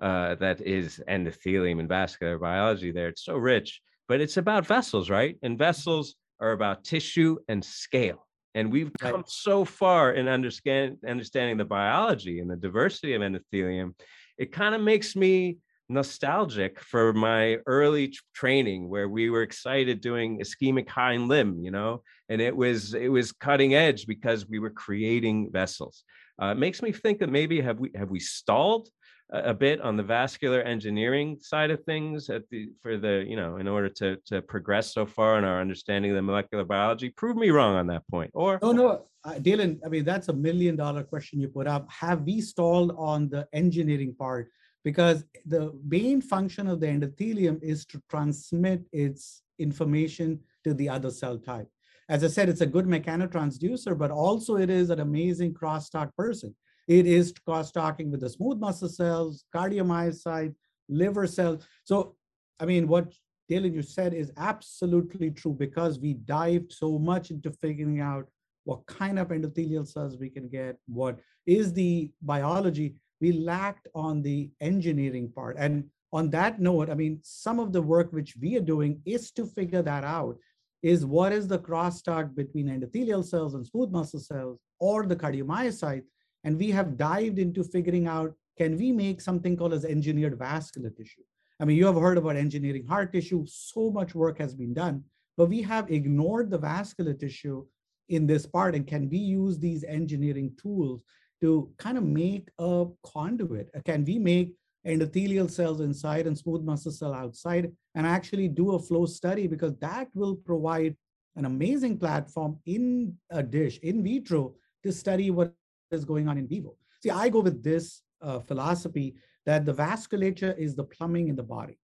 [0.00, 5.10] uh, that is endothelium and vascular biology there, it's so rich, but it's about vessels,
[5.10, 5.36] right?
[5.42, 8.26] And vessels are about tissue and scale.
[8.54, 9.28] And we've come right.
[9.28, 13.94] so far in understand, understanding the biology and the diversity of endothelium.
[14.38, 20.40] It kind of makes me nostalgic for my early training where we were excited doing
[20.40, 24.70] ischemic hind limb, you know, and it was it was cutting edge because we were
[24.70, 26.04] creating vessels.
[26.40, 28.88] Uh, it makes me think that maybe have we have we stalled
[29.30, 33.56] a bit on the vascular engineering side of things at the for the you know
[33.56, 37.10] in order to to progress so far in our understanding of the molecular biology.
[37.10, 40.32] Prove me wrong on that point or no no uh, Dalen i mean that's a
[40.32, 41.90] million dollar question you put up.
[41.90, 44.50] Have we stalled on the engineering part?
[44.82, 51.10] Because the main function of the endothelium is to transmit its information to the other
[51.10, 51.68] cell type.
[52.08, 56.54] As i said it's a good mechanotransducer but also it is an amazing crosstalk person
[56.88, 60.54] it is cross-talking with the smooth muscle cells, cardiomyocyte,
[60.88, 61.64] liver cells.
[61.84, 62.16] So,
[62.58, 63.12] I mean, what
[63.48, 68.26] Dalen, you said is absolutely true because we dived so much into figuring out
[68.64, 72.96] what kind of endothelial cells we can get, what is the biology.
[73.20, 75.56] We lacked on the engineering part.
[75.58, 79.30] And on that note, I mean, some of the work which we are doing is
[79.32, 80.36] to figure that out
[80.82, 86.04] is what is the crosstalk between endothelial cells and smooth muscle cells or the cardiomyocyte.
[86.44, 90.90] And we have dived into figuring out, can we make something called as engineered vascular
[90.90, 91.22] tissue?
[91.60, 93.44] I mean, you have heard about engineering heart tissue.
[93.46, 95.04] So much work has been done,
[95.36, 97.66] but we have ignored the vascular tissue
[98.08, 98.74] in this part.
[98.74, 101.02] And can we use these engineering tools
[101.40, 103.70] to kind of make a conduit?
[103.76, 104.54] Uh, can we make
[104.86, 109.76] endothelial cells inside and smooth muscle cell outside and actually do a flow study because
[109.78, 110.96] that will provide
[111.36, 115.52] an amazing platform in a dish in vitro to study what
[115.90, 116.76] is going on in vivo.
[117.02, 119.16] See, I go with this uh, philosophy
[119.46, 121.78] that the vasculature is the plumbing in the body.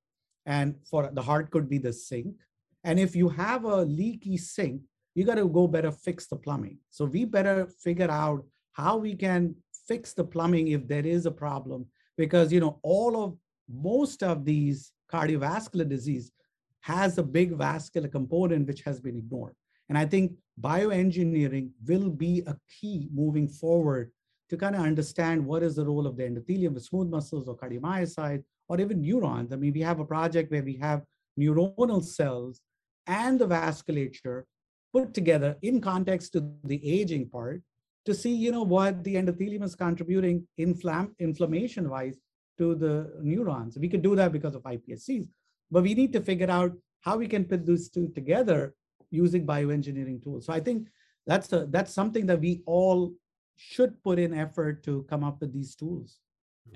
[0.47, 2.37] And for the heart could be the sink.
[2.83, 4.83] And if you have a leaky sink,
[5.15, 6.79] you got to go better fix the plumbing.
[6.91, 9.55] So we better figure out how we can
[9.87, 11.87] fix the plumbing if there is a problem
[12.17, 13.37] because you know all of
[13.69, 16.33] most of these cardiovascular disease
[16.81, 19.55] has a big vascular component which has been ignored
[19.89, 24.11] and i think bioengineering will be a key moving forward
[24.51, 27.57] to kind of understand what is the role of the endothelium, the smooth muscles or
[27.57, 29.53] cardiomyocytes, or even neurons.
[29.53, 31.03] I mean, we have a project where we have
[31.39, 32.61] neuronal cells
[33.07, 34.45] and the vasculature
[34.93, 37.63] put together in context to the aging part
[38.07, 42.19] to see, you know, what the endothelium is contributing inflam- inflammation wise
[42.59, 43.77] to the neurons.
[43.79, 45.27] We could do that because of iPSCs,
[45.71, 48.75] but we need to figure out how we can put these two together
[49.15, 50.47] using bioengineering tools.
[50.47, 50.89] So I think
[51.27, 53.15] that's a, that's something that we all
[53.57, 56.19] should put in effort to come up with these tools.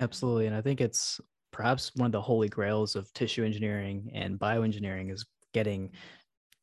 [0.01, 1.20] Absolutely, and I think it's
[1.53, 5.91] perhaps one of the holy grails of tissue engineering and bioengineering is getting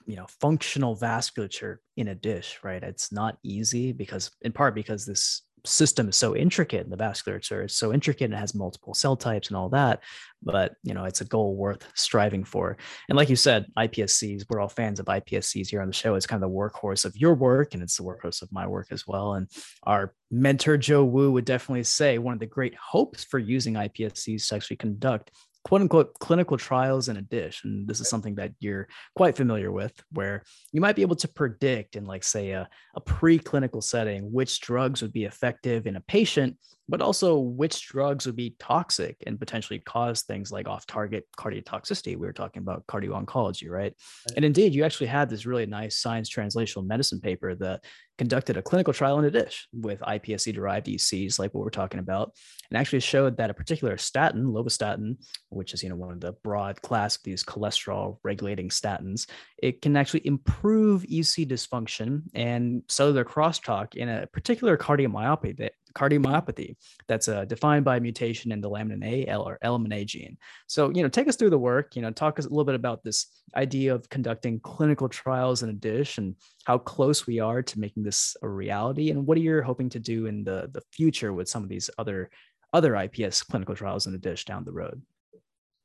[0.06, 5.04] you know functional vasculature in a dish right it's not easy because in part because
[5.04, 8.94] this system is so intricate in the vasculature it's so intricate and it has multiple
[8.94, 10.02] cell types and all that
[10.46, 12.78] but you know it's a goal worth striving for.
[13.10, 16.16] And like you said ipscs we're all fans of ipscs here on the show.
[16.16, 18.88] It's kind of the workhorse of your work and it's the workhorse of my work
[18.92, 19.34] as well.
[19.34, 19.50] And
[19.84, 24.48] our mentor joe wu would definitely say one of the great hopes for using ipscs
[24.48, 25.32] to actually conduct
[25.66, 27.64] quote unquote clinical trials in a dish.
[27.66, 31.28] And this is something that you're quite familiar with, where you might be able to
[31.28, 36.02] predict in, like, say, a, a preclinical setting, which drugs would be effective in a
[36.02, 36.58] patient,
[36.88, 42.16] but also which drugs would be toxic and potentially cause things like off target cardiotoxicity.
[42.16, 43.94] We were talking about cardio oncology, right?
[44.36, 47.84] And indeed, you actually had this really nice science translational medicine paper that
[48.18, 52.00] conducted a clinical trial in a dish with iPSC derived ECs, like what we're talking
[52.00, 52.32] about,
[52.70, 55.18] and actually showed that a particular statin, lovastatin,
[55.50, 59.28] which is you know one of the broad class of these cholesterol regulating statins,
[59.62, 66.76] it can actually improve EC dysfunction and cellular crosstalk in a particular cardiomyopathy that cardiomyopathy
[67.08, 70.38] that's uh, defined by mutation in the laminin A or LMNA gene.
[70.68, 72.76] So, you know, take us through the work, you know, talk us a little bit
[72.76, 76.36] about this idea of conducting clinical trials in a dish and
[76.66, 80.00] how close we are to making this a reality and what are you hoping to
[80.00, 82.30] do in the the future with some of these other
[82.74, 85.02] other ips clinical trials in a dish down the road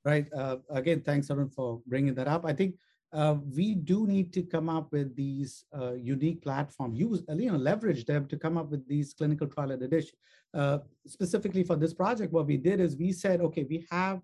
[0.05, 2.75] right uh, again thanks Arun for bringing that up i think
[3.13, 7.59] uh, we do need to come up with these uh, unique platforms, use, you know,
[7.59, 10.13] leverage them to come up with these clinical trial in a dish.
[10.55, 14.21] Uh, specifically for this project, what we did is we said, okay, we have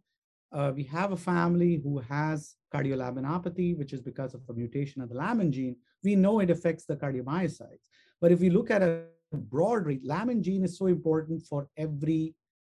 [0.52, 5.08] uh, we have a family who has cardiolaminopathy, which is because of a mutation of
[5.08, 5.76] the lamin gene.
[6.04, 7.88] We know it affects the cardiomyocytes.
[8.20, 12.34] But if we look at a broad rate, lamin gene is so important for every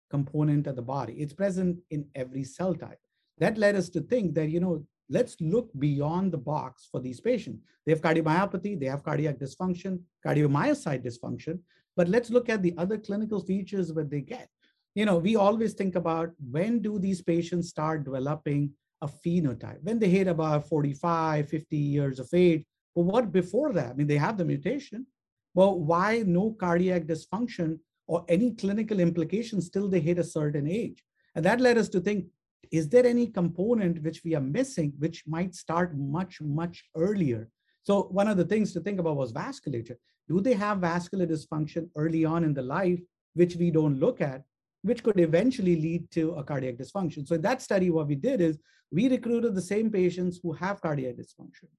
[0.09, 1.13] component of the body.
[1.13, 2.99] It's present in every cell type.
[3.37, 7.19] That led us to think that, you know, let's look beyond the box for these
[7.19, 7.61] patients.
[7.85, 11.59] They have cardiomyopathy, they have cardiac dysfunction, cardiomyocyte dysfunction,
[11.95, 14.49] but let's look at the other clinical features that they get
[14.93, 19.81] you know, we always think about when do these patients start developing a phenotype?
[19.81, 22.65] When they hit about 45, 50 years of age.
[22.95, 23.91] But what before that?
[23.91, 25.07] I mean, they have the mutation.
[25.53, 31.03] Well, why no cardiac dysfunction or any clinical implications till they hit a certain age?
[31.35, 32.25] And that led us to think,
[32.71, 37.49] is there any component which we are missing, which might start much, much earlier?
[37.83, 39.97] So one of the things to think about was vasculature.
[40.29, 42.99] Do they have vascular dysfunction early on in the life,
[43.33, 44.43] which we don't look at?
[44.83, 47.27] which could eventually lead to a cardiac dysfunction.
[47.27, 48.57] So in that study, what we did is
[48.91, 51.69] we recruited the same patients who have cardiac dysfunction.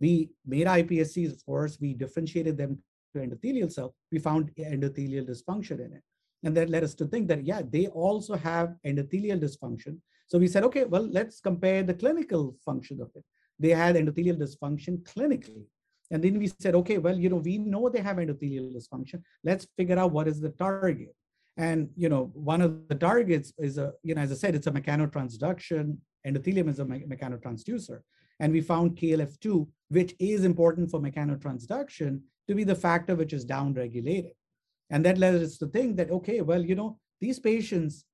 [0.00, 2.82] We made iPSCs, of course, we differentiated them
[3.14, 3.94] to endothelial cell.
[4.10, 6.02] We found endothelial dysfunction in it.
[6.42, 9.98] And that led us to think that, yeah, they also have endothelial dysfunction.
[10.26, 13.24] So we said, okay, well, let's compare the clinical function of it.
[13.58, 15.64] They had endothelial dysfunction clinically.
[16.10, 19.22] And then we said, okay, well, you know, we know they have endothelial dysfunction.
[19.44, 21.14] Let's figure out what is the target.
[21.56, 24.66] And, you know, one of the targets is a, you know, as I said, it's
[24.66, 25.96] a mechanotransduction.
[26.26, 28.00] Endothelium is a me- mechanotransducer.
[28.40, 33.46] And we found KLF2, which is important for mechanotransduction, to be the factor which is
[33.46, 34.32] downregulated.
[34.90, 38.04] And that led us to think that, okay, well, you know, these patients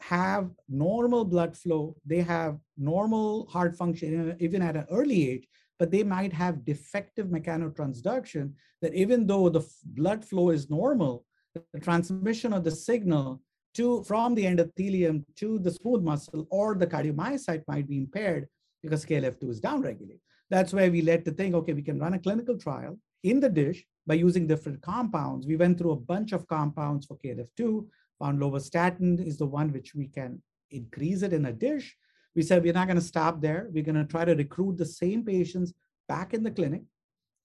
[0.00, 5.46] have normal blood flow, they have normal heart function, even at an early age,
[5.78, 11.24] but they might have defective mechanotransduction that even though the blood flow is normal,
[11.72, 13.40] the transmission of the signal
[13.74, 18.48] to from the endothelium to the smooth muscle or the cardiomyocyte might be impaired
[18.82, 20.20] because KLF2 is downregulated.
[20.48, 23.48] That's where we led to think, okay, we can run a clinical trial in the
[23.48, 25.46] dish by using different compounds.
[25.46, 27.86] We went through a bunch of compounds for KLF2,
[28.20, 30.40] found lovastatin is the one which we can
[30.70, 31.96] increase it in a dish.
[32.36, 33.68] We said we're not going to stop there.
[33.72, 35.72] We're going to try to recruit the same patients
[36.08, 36.82] back in the clinic,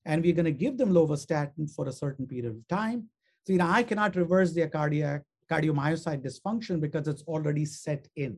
[0.05, 3.09] and we're going to give them lovastatin for a certain period of time.
[3.45, 8.37] So, you know, I cannot reverse their cardiac cardiomyocyte dysfunction because it's already set in.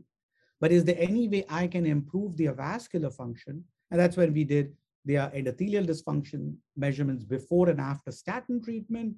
[0.60, 3.64] But is there any way I can improve their vascular function?
[3.92, 4.74] And that's when we did
[5.06, 9.16] their endothelial dysfunction measurements before and after statin treatment.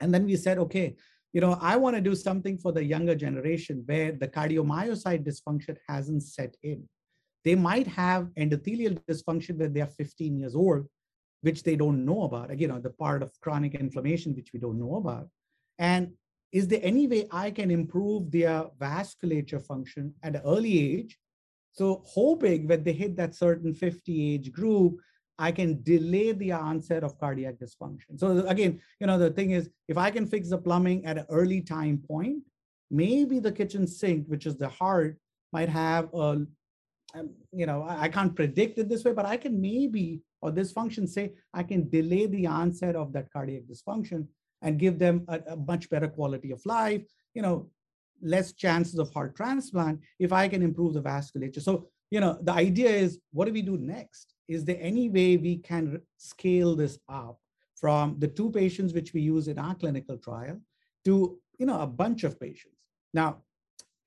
[0.00, 0.96] And then we said, okay,
[1.32, 5.76] you know, I want to do something for the younger generation where the cardiomyocyte dysfunction
[5.88, 6.88] hasn't set in.
[7.44, 10.86] They might have endothelial dysfunction when they are 15 years old,
[11.42, 12.50] which they don't know about.
[12.50, 15.28] Again, the part of chronic inflammation, which we don't know about.
[15.78, 16.12] And
[16.52, 21.18] is there any way I can improve their vasculature function at an early age?
[21.72, 24.96] So hoping when they hit that certain 50 age group,
[25.38, 28.18] I can delay the onset of cardiac dysfunction.
[28.18, 31.26] So again, you know, the thing is, if I can fix the plumbing at an
[31.28, 32.42] early time point,
[32.90, 35.18] maybe the kitchen sink, which is the heart,
[35.52, 36.48] might have a, um,
[37.52, 41.06] you know, I can't predict it this way, but I can maybe, or this function
[41.06, 44.26] say, I can delay the onset of that cardiac dysfunction
[44.62, 47.02] and give them a, a much better quality of life,
[47.34, 47.70] you know,
[48.22, 51.62] less chances of heart transplant if I can improve the vasculature.
[51.62, 54.35] So, you know, the idea is what do we do next?
[54.48, 57.38] Is there any way we can scale this up
[57.74, 60.60] from the two patients which we use in our clinical trial
[61.04, 62.78] to, you know, a bunch of patients?
[63.12, 63.42] Now,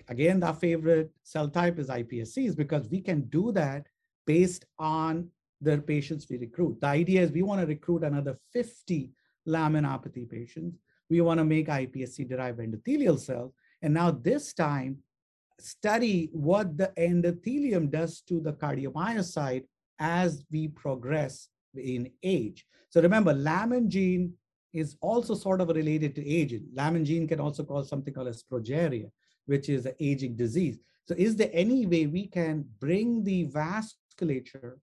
[0.08, 3.88] again, our favorite cell type is iPSCs because we can do that
[4.26, 5.30] based on
[5.62, 6.80] the patients we recruit.
[6.80, 9.12] The idea is we want to recruit another 50
[9.48, 10.78] laminopathy patients.
[11.10, 13.54] We want to make iPSC derived endothelial cells.
[13.82, 15.00] And now this time,
[15.60, 19.66] study what the endothelium does to the cardiomyocyte
[20.00, 22.66] as we progress in age.
[22.90, 24.34] So remember, lamin gene
[24.74, 26.68] is also sort of related to aging.
[26.74, 29.10] Lamin gene can also cause something called as progeria,
[29.46, 30.80] which is an aging disease.
[31.08, 34.76] So is there any way we can bring the vasculature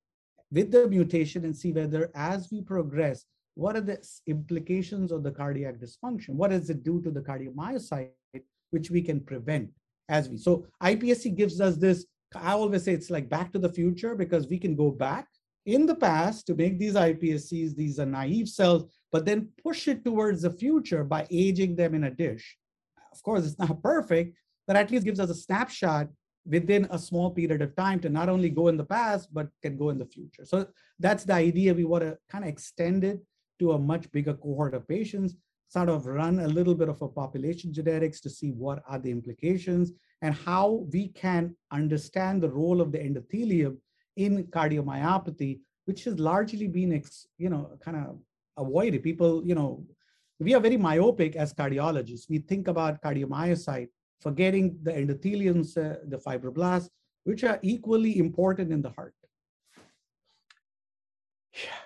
[0.51, 5.31] with the mutation and see whether as we progress, what are the implications of the
[5.31, 6.31] cardiac dysfunction?
[6.31, 8.11] What does it do to the cardiomyocyte,
[8.71, 9.71] which we can prevent
[10.09, 10.37] as we?
[10.37, 12.07] So iPSC gives us this.
[12.35, 15.29] I always say it's like back to the future because we can go back
[15.65, 17.75] in the past to make these iPSCs.
[17.75, 22.05] These are naive cells, but then push it towards the future by aging them in
[22.05, 22.57] a dish.
[23.13, 26.09] Of course, it's not perfect, but at least gives us a snapshot
[26.45, 29.77] within a small period of time to not only go in the past, but can
[29.77, 30.45] go in the future.
[30.45, 30.67] So
[30.99, 31.75] that's the idea.
[31.75, 33.21] We want to kind of extend it
[33.59, 35.35] to a much bigger cohort of patients,
[35.69, 39.11] sort of run a little bit of a population genetics to see what are the
[39.11, 39.93] implications
[40.23, 43.77] and how we can understand the role of the endothelium
[44.17, 47.03] in cardiomyopathy, which has largely been,
[47.39, 48.19] you know, kind of
[48.57, 49.03] avoided.
[49.03, 49.85] People, you know,
[50.41, 52.29] we are very myopic as cardiologists.
[52.29, 53.89] We think about cardiomyocyte,
[54.21, 56.89] forgetting the endotheliums, uh, the fibroblasts,
[57.25, 59.15] which are equally important in the heart.
[61.53, 61.81] Yeah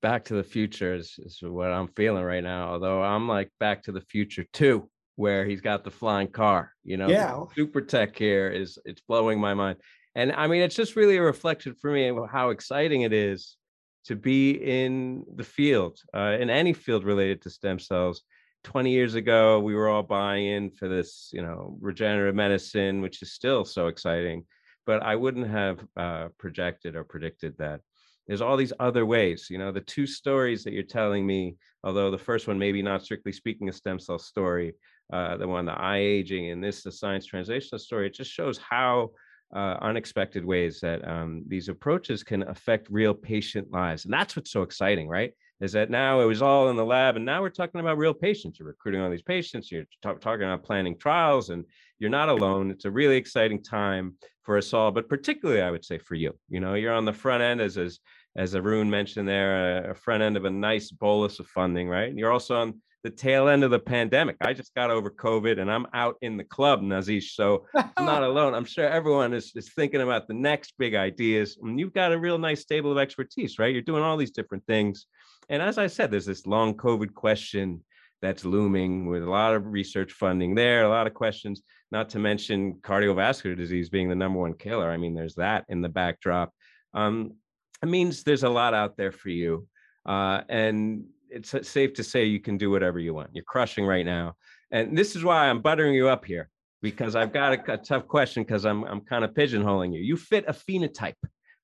[0.00, 2.72] Back to the Future is, is what I'm feeling right now.
[2.72, 4.88] Although I'm like Back to the Future too,
[5.18, 6.72] where he's got the flying car.
[6.84, 7.42] You know, yeah.
[7.56, 9.78] super tech here is it's blowing my mind.
[10.14, 13.56] And I mean, it's just really a reflection for me of how exciting it is
[14.04, 18.22] to be in the field, uh, in any field related to stem cells.
[18.62, 23.20] 20 years ago, we were all buying in for this, you know, regenerative medicine, which
[23.20, 24.44] is still so exciting.
[24.86, 27.80] But I wouldn't have uh, projected or predicted that
[28.28, 32.10] there's all these other ways you know the two stories that you're telling me although
[32.10, 34.74] the first one maybe not strictly speaking a stem cell story
[35.12, 38.58] uh, the one the eye aging and this the science translational story it just shows
[38.58, 39.10] how
[39.54, 44.50] uh, unexpected ways that um, these approaches can affect real patient lives and that's what's
[44.50, 47.48] so exciting right is that now it was all in the lab and now we're
[47.48, 51.64] talking about real patients you're recruiting all these patients you're talking about planning trials and
[51.98, 52.70] you're not alone.
[52.70, 56.36] It's a really exciting time for us all, but particularly I would say for you.
[56.48, 57.98] You know, you're on the front end as as
[58.36, 62.08] as Arun mentioned there, a, front end of a nice bolus of funding, right?
[62.08, 64.36] And you're also on the tail end of the pandemic.
[64.40, 67.34] I just got over COVID and I'm out in the club, Nazish.
[67.34, 68.54] So I'm not alone.
[68.54, 71.58] I'm sure everyone is, is thinking about the next big ideas.
[71.62, 73.72] And you've got a real nice stable of expertise, right?
[73.72, 75.06] You're doing all these different things.
[75.48, 77.84] And as I said, there's this long COVID question
[78.20, 82.18] that's looming with a lot of research funding there, a lot of questions, not to
[82.18, 84.90] mention cardiovascular disease being the number one killer.
[84.90, 86.52] I mean, there's that in the backdrop.
[86.94, 87.34] Um,
[87.82, 89.68] it means there's a lot out there for you.
[90.04, 93.30] Uh, and it's safe to say you can do whatever you want.
[93.32, 94.34] You're crushing right now.
[94.70, 96.50] And this is why I'm buttering you up here
[96.82, 100.00] because I've got a, a tough question because I'm, I'm kind of pigeonholing you.
[100.00, 101.14] You fit a phenotype,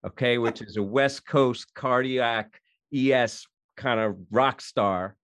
[0.06, 2.60] okay, which is a West Coast cardiac
[2.94, 3.46] ES
[3.76, 5.16] kind of rock star,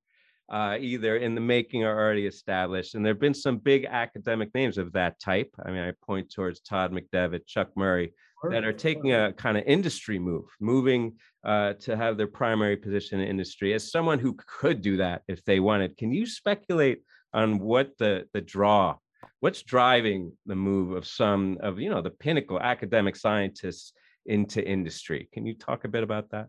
[0.51, 2.95] uh, either in the making or already established.
[2.95, 5.51] And there have been some big academic names of that type.
[5.64, 8.12] I mean, I point towards Todd McDevitt, Chuck Murray,
[8.49, 13.20] that are taking a kind of industry move, moving uh, to have their primary position
[13.20, 13.74] in industry.
[13.74, 18.26] As someone who could do that if they wanted, can you speculate on what the
[18.32, 18.97] the draw,
[19.41, 23.93] what's driving the move of some of you know the pinnacle academic scientists
[24.26, 25.28] into industry?
[25.32, 26.49] Can you talk a bit about that?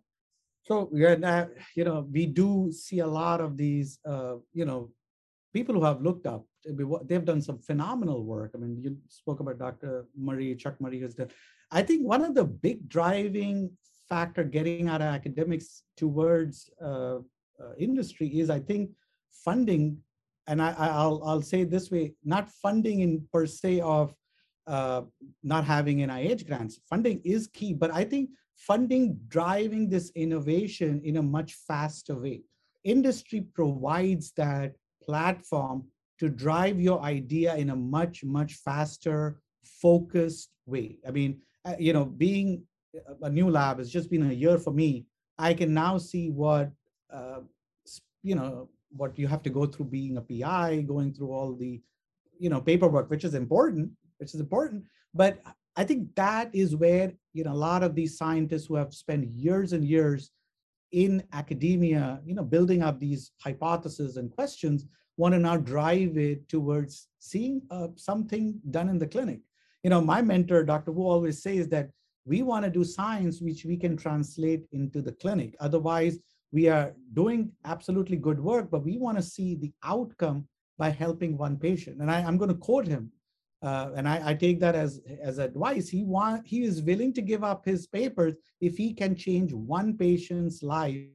[0.63, 4.91] So yeah, you know, we do see a lot of these, uh, you know,
[5.53, 6.45] people who have looked up.
[6.63, 8.51] They've done some phenomenal work.
[8.53, 10.05] I mean, you spoke about Dr.
[10.15, 11.29] Murray, Chuck Murray has done
[11.71, 13.71] I think one of the big driving
[14.09, 18.91] factor getting out of academics towards uh, uh, industry is, I think,
[19.31, 19.97] funding.
[20.47, 24.13] And I, will I'll say this way: not funding in per se of
[24.67, 25.03] uh,
[25.43, 26.79] not having NIH grants.
[26.89, 32.43] Funding is key, but I think funding driving this innovation in a much faster way.
[32.83, 35.85] Industry provides that platform
[36.19, 40.97] to drive your idea in a much much faster, focused way.
[41.07, 41.41] I mean,
[41.77, 42.63] you know, being
[43.21, 45.05] a new lab, it's just been a year for me.
[45.37, 46.71] I can now see what,
[47.11, 47.39] uh,
[48.23, 51.81] you know, what you have to go through being a PI, going through all the,
[52.39, 54.83] you know, paperwork, which is important, which is important.
[55.13, 55.41] But
[55.75, 59.27] I think that is where, you know, a lot of these scientists who have spent
[59.27, 60.31] years and years
[60.91, 64.85] in academia, you know, building up these hypotheses and questions,
[65.15, 69.39] want to now drive it towards seeing uh, something done in the clinic
[69.83, 70.91] you know, my mentor, Dr.
[70.91, 71.89] Wu, always says that
[72.25, 75.55] we want to do science which we can translate into the clinic.
[75.59, 76.19] Otherwise,
[76.51, 81.37] we are doing absolutely good work, but we want to see the outcome by helping
[81.37, 82.01] one patient.
[82.01, 83.11] And I, am going to quote him,
[83.61, 85.87] uh, and I, I, take that as as advice.
[85.87, 89.97] He want he is willing to give up his papers if he can change one
[89.97, 91.05] patient's life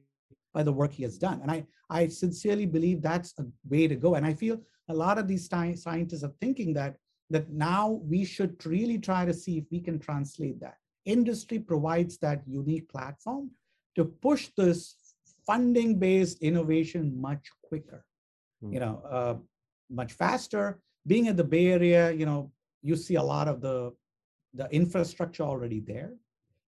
[0.53, 1.41] by the work he has done.
[1.41, 4.15] And I I sincerely believe that's a way to go.
[4.15, 4.57] And I feel
[4.89, 6.95] a lot of these scientists are thinking that
[7.29, 10.77] that now we should really try to see if we can translate that.
[11.05, 13.51] Industry provides that unique platform
[13.95, 14.95] to push this
[15.45, 18.05] funding-based innovation much quicker,
[18.63, 18.73] mm.
[18.73, 19.35] you know, uh,
[19.89, 20.79] much faster.
[21.05, 22.51] Being in the Bay Area, you know,
[22.81, 23.93] you see a lot of the
[24.53, 26.13] the infrastructure already there.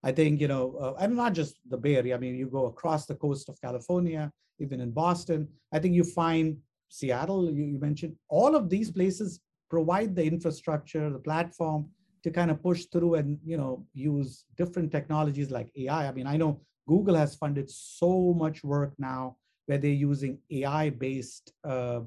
[0.03, 2.15] I think, you know, uh, and not just the Bay Area.
[2.15, 5.47] I mean, you go across the coast of California, even in Boston.
[5.73, 6.57] I think you find
[6.89, 7.51] Seattle.
[7.51, 9.39] You, you mentioned all of these places
[9.69, 11.89] provide the infrastructure, the platform
[12.23, 16.07] to kind of push through and you know use different technologies like AI.
[16.07, 21.53] I mean, I know Google has funded so much work now where they're using AI-based
[21.63, 22.01] uh,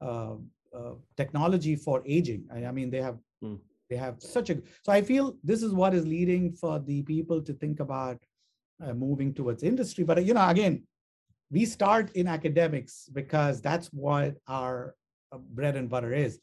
[0.00, 0.34] uh,
[0.76, 2.44] uh, technology for aging.
[2.54, 3.58] I, I mean, they have mm.
[3.88, 4.60] they have such a.
[4.82, 8.18] So I feel this is what is leading for the people to think about
[8.84, 10.04] uh, moving towards industry.
[10.04, 10.82] But you know, again,
[11.50, 14.94] we start in academics because that's what our
[15.32, 16.38] uh, bread and butter is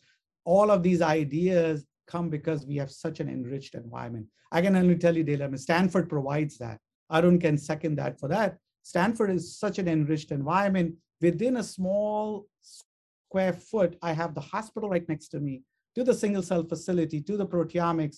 [0.45, 4.27] all of these ideas come because we have such an enriched environment.
[4.51, 6.79] I can only tell you, Dale, I mean, Stanford provides that.
[7.11, 8.57] Arun can second that for that.
[8.83, 10.95] Stanford is such an enriched environment.
[11.21, 15.63] Within a small square foot, I have the hospital right next to me,
[15.95, 18.17] to the single cell facility, to the proteomics.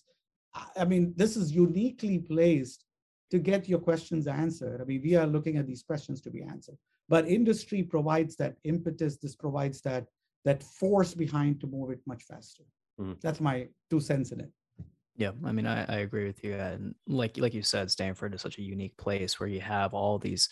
[0.76, 2.86] I mean, this is uniquely placed
[3.32, 4.82] to get your questions answered.
[4.82, 6.78] I mean, we are looking at these questions to be answered.
[7.08, 10.08] But industry provides that impetus, this provides that
[10.46, 12.64] that force behind to move it much faster.
[13.00, 13.20] Mm.
[13.22, 14.52] That's my two cents in it.
[15.18, 16.54] Yeah, I mean, I, I agree with you.
[16.56, 20.20] And like like you said, Stanford is such a unique place where you have all
[20.20, 20.50] these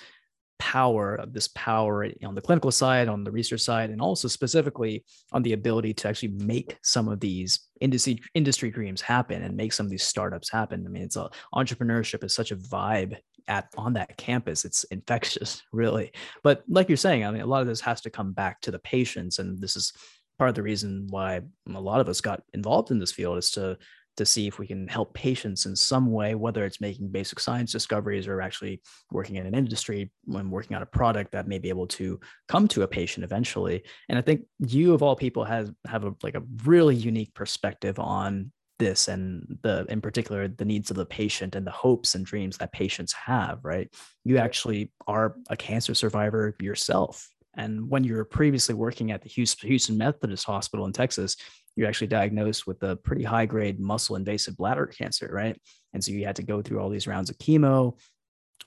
[0.60, 5.03] power of this power on the clinical side, on the research side, and also specifically
[5.34, 9.74] on the ability to actually make some of these industry industry dreams happen and make
[9.74, 10.86] some of these startups happen.
[10.86, 13.18] I mean, it's a, entrepreneurship is such a vibe
[13.48, 16.11] at on that campus it's infectious really
[16.44, 18.72] but like you're saying i mean a lot of this has to come back to
[18.72, 19.94] the patients and this is
[20.38, 21.41] part of the reason why
[21.74, 23.78] a lot of us got involved in this field is to
[24.18, 27.72] to see if we can help patients in some way, whether it's making basic science
[27.72, 31.70] discoveries or actually working in an industry when working on a product that may be
[31.70, 33.84] able to come to a patient eventually.
[34.10, 37.99] And I think you of all people has have a like a really unique perspective
[37.99, 38.52] on
[38.84, 42.57] this and the in particular the needs of the patient and the hopes and dreams
[42.57, 43.88] that patients have right?
[44.23, 47.30] You actually are a cancer survivor yourself.
[47.55, 51.38] And when you were previously working at the Houston Methodist Hospital in Texas,
[51.76, 55.60] you're actually diagnosed with a pretty high grade muscle invasive bladder cancer, right?
[55.93, 57.97] And so you had to go through all these rounds of chemo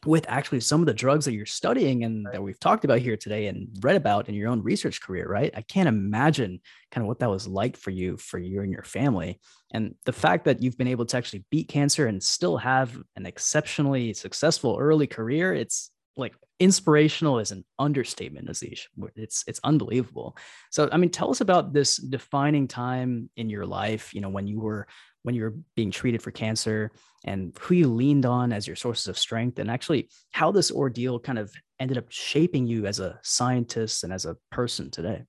[0.05, 3.17] with actually some of the drugs that you're studying and that we've talked about here
[3.17, 5.51] today and read about in your own research career, right?
[5.55, 6.61] I can't imagine
[6.93, 9.41] kind of what that was like for you, for you and your family.
[9.73, 13.27] And the fact that you've been able to actually beat cancer and still have an
[13.27, 18.87] exceptionally successful early career, it's like inspirational is an understatement, Nazish.
[19.15, 20.37] It's it's unbelievable.
[20.71, 24.15] So I mean, tell us about this defining time in your life.
[24.15, 24.87] You know, when you were
[25.23, 26.93] when you were being treated for cancer,
[27.25, 31.19] and who you leaned on as your sources of strength, and actually how this ordeal
[31.21, 35.23] kind of ended up shaping you as a scientist and as a person today.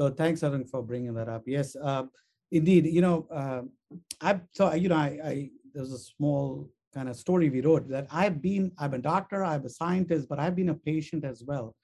[0.00, 1.42] So thanks, Arun, for bringing that up.
[1.46, 2.04] Yes, uh,
[2.50, 2.86] indeed.
[2.86, 3.62] You know, uh,
[4.20, 8.06] I so you know, I, I there's a small kind of story we wrote that
[8.10, 11.74] I've been, I'm a doctor, I'm a scientist, but I've been a patient as well.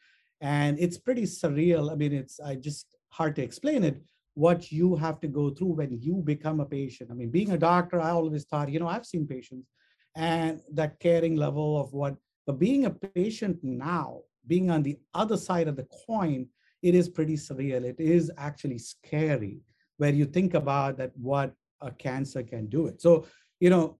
[0.41, 1.93] And it's pretty surreal.
[1.93, 4.03] I mean, it's I just hard to explain it,
[4.35, 7.11] what you have to go through when you become a patient.
[7.11, 9.69] I mean, being a doctor, I always thought, you know, I've seen patients
[10.17, 12.17] and that caring level of what,
[12.47, 16.47] but being a patient now, being on the other side of the coin,
[16.83, 17.85] it is pretty surreal.
[17.85, 19.61] It is actually scary
[19.99, 23.01] where you think about that what a cancer can do it.
[23.01, 23.27] So,
[23.61, 23.99] you know,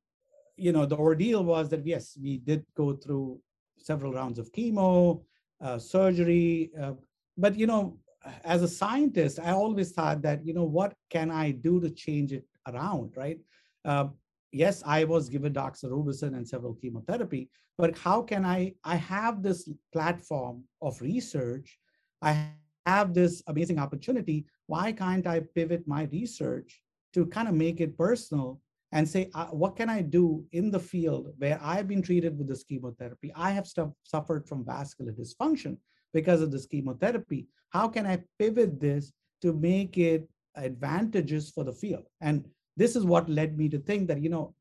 [0.63, 3.41] you know, the ordeal was that yes, we did go through
[3.79, 5.23] several rounds of chemo,
[5.61, 6.93] uh, surgery, uh,
[7.37, 7.99] but you know,
[8.45, 12.33] as a scientist, I always thought that you know, what can I do to change
[12.33, 13.39] it around, right?
[13.85, 14.09] Uh,
[14.53, 18.75] yes, I was given doxorubicin and several chemotherapy, but how can I?
[18.85, 21.77] I have this platform of research.
[22.23, 22.51] I
[22.87, 24.47] have this amazing opportunity.
[24.67, 26.81] Why can't I pivot my research
[27.15, 28.61] to kind of make it personal
[28.93, 32.49] and say, uh, what can I do in the field where I've been treated with
[32.49, 33.33] this chemotherapy?
[33.35, 33.67] I have
[34.05, 35.79] suffered from vascular dysfunction
[36.13, 37.49] because of this chemotherapy.
[37.71, 42.05] How can I pivot this to make it advantageous for the field?
[42.21, 42.47] And
[42.77, 44.55] this is what led me to think that, you know,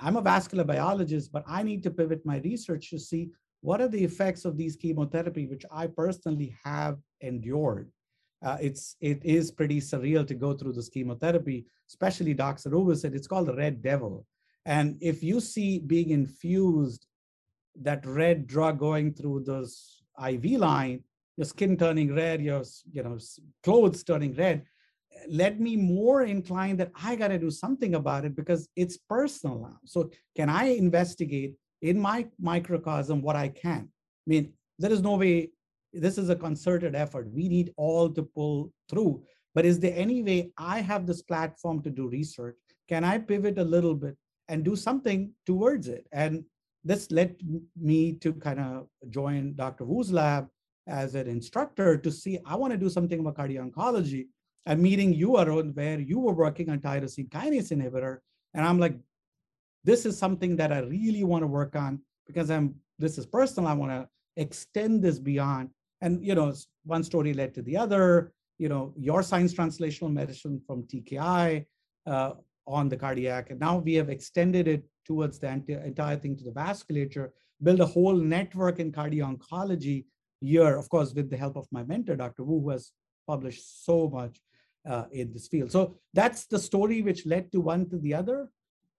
[0.00, 3.30] I'm a vascular biologist, but I need to pivot my research to see
[3.60, 7.90] what are the effects of these chemotherapy, which I personally have endured
[8.44, 13.14] uh, it's it is pretty surreal to go through this chemotherapy, especially doxorubicin.
[13.14, 14.26] It's called the red devil.
[14.64, 17.06] And if you see being infused
[17.80, 21.02] that red drug going through this IV line,
[21.36, 22.62] your skin turning red, your
[22.92, 23.18] you know
[23.64, 24.64] clothes turning red,
[25.28, 29.60] let me more inclined that I got to do something about it because it's personal
[29.60, 29.78] now.
[29.84, 33.88] So can I investigate in my microcosm what I can?
[33.88, 35.50] I mean, there is no way
[35.92, 37.30] this is a concerted effort.
[37.32, 39.22] We need all to pull through.
[39.54, 42.56] But is there any way I have this platform to do research?
[42.88, 44.16] Can I pivot a little bit
[44.48, 46.06] and do something towards it?
[46.12, 46.44] And
[46.84, 47.36] this led
[47.76, 49.84] me to kind of join Dr.
[49.84, 50.48] Wu's lab
[50.86, 54.28] as an instructor to see I want to do something about cardio oncology.
[54.66, 58.18] And meeting you, Arun, where you were working on tyrosine kinase inhibitor.
[58.52, 58.96] And I'm like,
[59.84, 63.70] this is something that I really want to work on because I'm this is personal.
[63.70, 66.54] I want to extend this beyond and you know
[66.84, 68.32] one story led to the other.
[68.58, 71.64] You know your science translational medicine from tki
[72.06, 72.32] uh,
[72.66, 73.50] on the cardiac.
[73.50, 77.30] And now we have extended it towards the entire thing to the vasculature
[77.62, 80.04] build a whole network in cardio oncology
[80.40, 82.92] here of course with the help of my mentor dr wu who has
[83.26, 84.40] published so much
[84.88, 85.70] uh, in this field.
[85.70, 88.48] So that's the story which led to one to the other.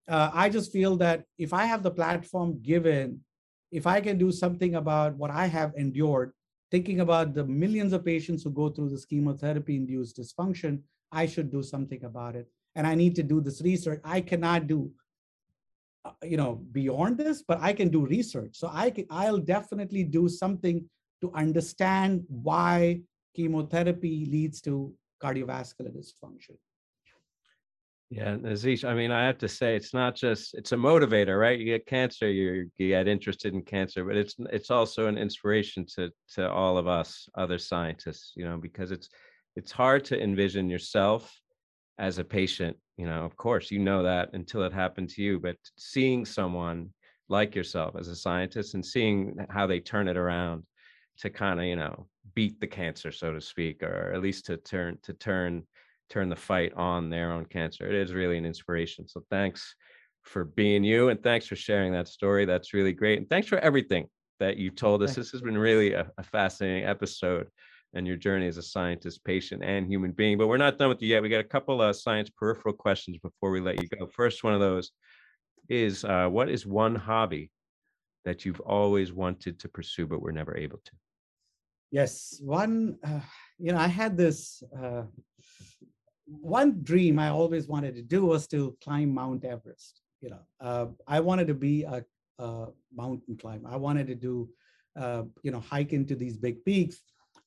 [0.08, 3.20] Uh, i just feel that if i have the platform given
[3.80, 6.32] if i can do something about what i have endured
[6.72, 10.82] thinking about the millions of patients who go through this chemotherapy induced dysfunction,
[11.12, 12.48] I should do something about it.
[12.76, 14.00] And I need to do this research.
[14.04, 14.92] I cannot do,
[16.06, 18.56] uh, you know, beyond this, but I can do research.
[18.58, 20.88] So I can, I'll definitely do something
[21.22, 23.02] to understand why
[23.36, 26.58] chemotherapy leads to cardiovascular dysfunction.
[28.12, 31.60] Yeah, Nazish, I mean, I have to say, it's not just it's a motivator, right?
[31.60, 35.86] You get cancer, you you get interested in cancer, but it's it's also an inspiration
[35.96, 39.10] to to all of us other scientists, you know, because it's
[39.56, 41.40] it's hard to envision yourself
[42.00, 43.26] as a patient, you know.
[43.26, 46.90] Of course, you know that until it happened to you, but seeing someone
[47.28, 50.64] like yourself as a scientist and seeing how they turn it around
[51.20, 54.58] to kind of, you know, beat the cancer, so to speak, or at least to
[54.58, 55.64] turn to turn
[56.10, 57.88] turn the fight on their own cancer.
[57.88, 59.08] It is really an inspiration.
[59.08, 59.76] So thanks
[60.24, 62.46] for being you and thanks for sharing that story.
[62.46, 63.20] That's really great.
[63.20, 64.08] And thanks for everything
[64.40, 65.16] that you told us.
[65.16, 67.48] This has been really a, a fascinating episode
[67.94, 70.38] and your journey as a scientist, patient, and human being.
[70.38, 71.22] But we're not done with you yet.
[71.22, 74.08] We got a couple of science peripheral questions before we let you go.
[74.08, 74.92] First one of those
[75.70, 77.52] is uh, what is one hobby
[78.26, 80.92] that you've always wanted to pursue but were never able to?
[81.92, 83.22] Yes, one, uh,
[83.58, 85.04] you know, I had this uh,
[86.30, 90.02] one dream I always wanted to do was to climb Mount Everest.
[90.22, 92.04] You know, uh, I wanted to be a,
[92.40, 93.70] a, mountain climber.
[93.70, 94.50] I wanted to do,
[94.96, 97.02] uh, you know, hike into these big peaks.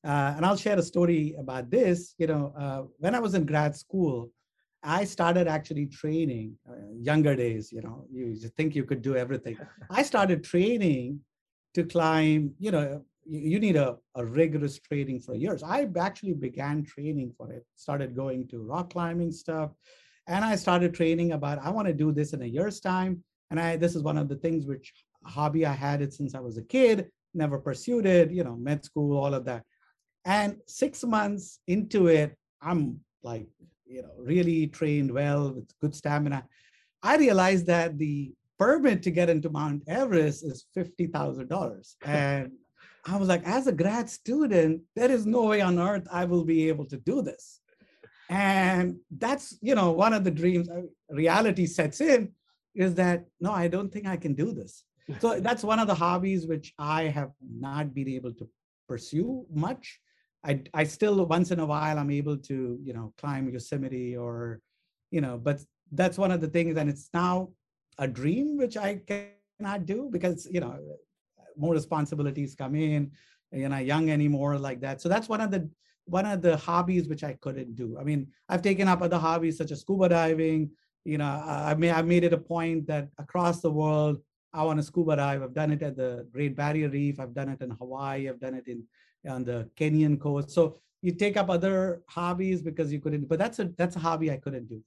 [0.04, 2.14] Uh, and I'll share a story about this.
[2.18, 4.30] You know, uh, when I was in grad school,
[4.82, 6.56] I started actually training.
[6.68, 9.58] Uh, younger days, you know, you think you could do everything.
[9.90, 11.20] I started training
[11.74, 12.54] to climb.
[12.58, 15.62] You know, you need a, a rigorous training for years.
[15.62, 19.70] I actually began training for it, started going to rock climbing stuff,
[20.26, 23.22] and I started training about I want to do this in a year's time.
[23.50, 24.92] And I this is one of the things which
[25.24, 28.84] hobby I had it since I was a kid, never pursued it, you know, med
[28.84, 29.64] school, all of that.
[30.24, 33.46] And six months into it, I'm like,
[33.86, 36.44] you know, really trained well with good stamina.
[37.02, 41.94] I realized that the permit to get into Mount Everest is $50,000.
[42.04, 42.52] And
[43.04, 46.44] I was like, as a grad student, there is no way on earth I will
[46.44, 47.60] be able to do this.
[48.28, 52.32] And that's, you know, one of the dreams, uh, reality sets in
[52.74, 54.84] is that, no, I don't think I can do this.
[55.20, 58.48] So that's one of the hobbies which I have not been able to
[58.88, 59.98] pursue much.
[60.44, 64.60] I, I still, once in a while, I'm able to, you know, climb Yosemite or,
[65.10, 65.60] you know, but
[65.90, 66.76] that's one of the things.
[66.76, 67.50] And it's now
[67.98, 70.78] a dream which I cannot do because, you know,
[71.56, 73.10] more responsibilities come in
[73.52, 75.00] you're not young anymore like that.
[75.00, 75.68] So that's one of the
[76.06, 77.96] one of the hobbies which i couldn't do.
[77.98, 80.70] I mean i've taken up other hobbies such as scuba diving
[81.04, 84.18] you know i may i've made it a point that across the world
[84.52, 85.42] i want to scuba dive.
[85.42, 87.20] I've done it at the great barrier reef.
[87.20, 88.28] I've done it in hawaii.
[88.28, 88.84] I've done it in
[89.28, 90.50] on the kenyan coast.
[90.50, 94.30] So you take up other hobbies because you couldn't but that's a that's a hobby
[94.30, 94.82] i couldn't do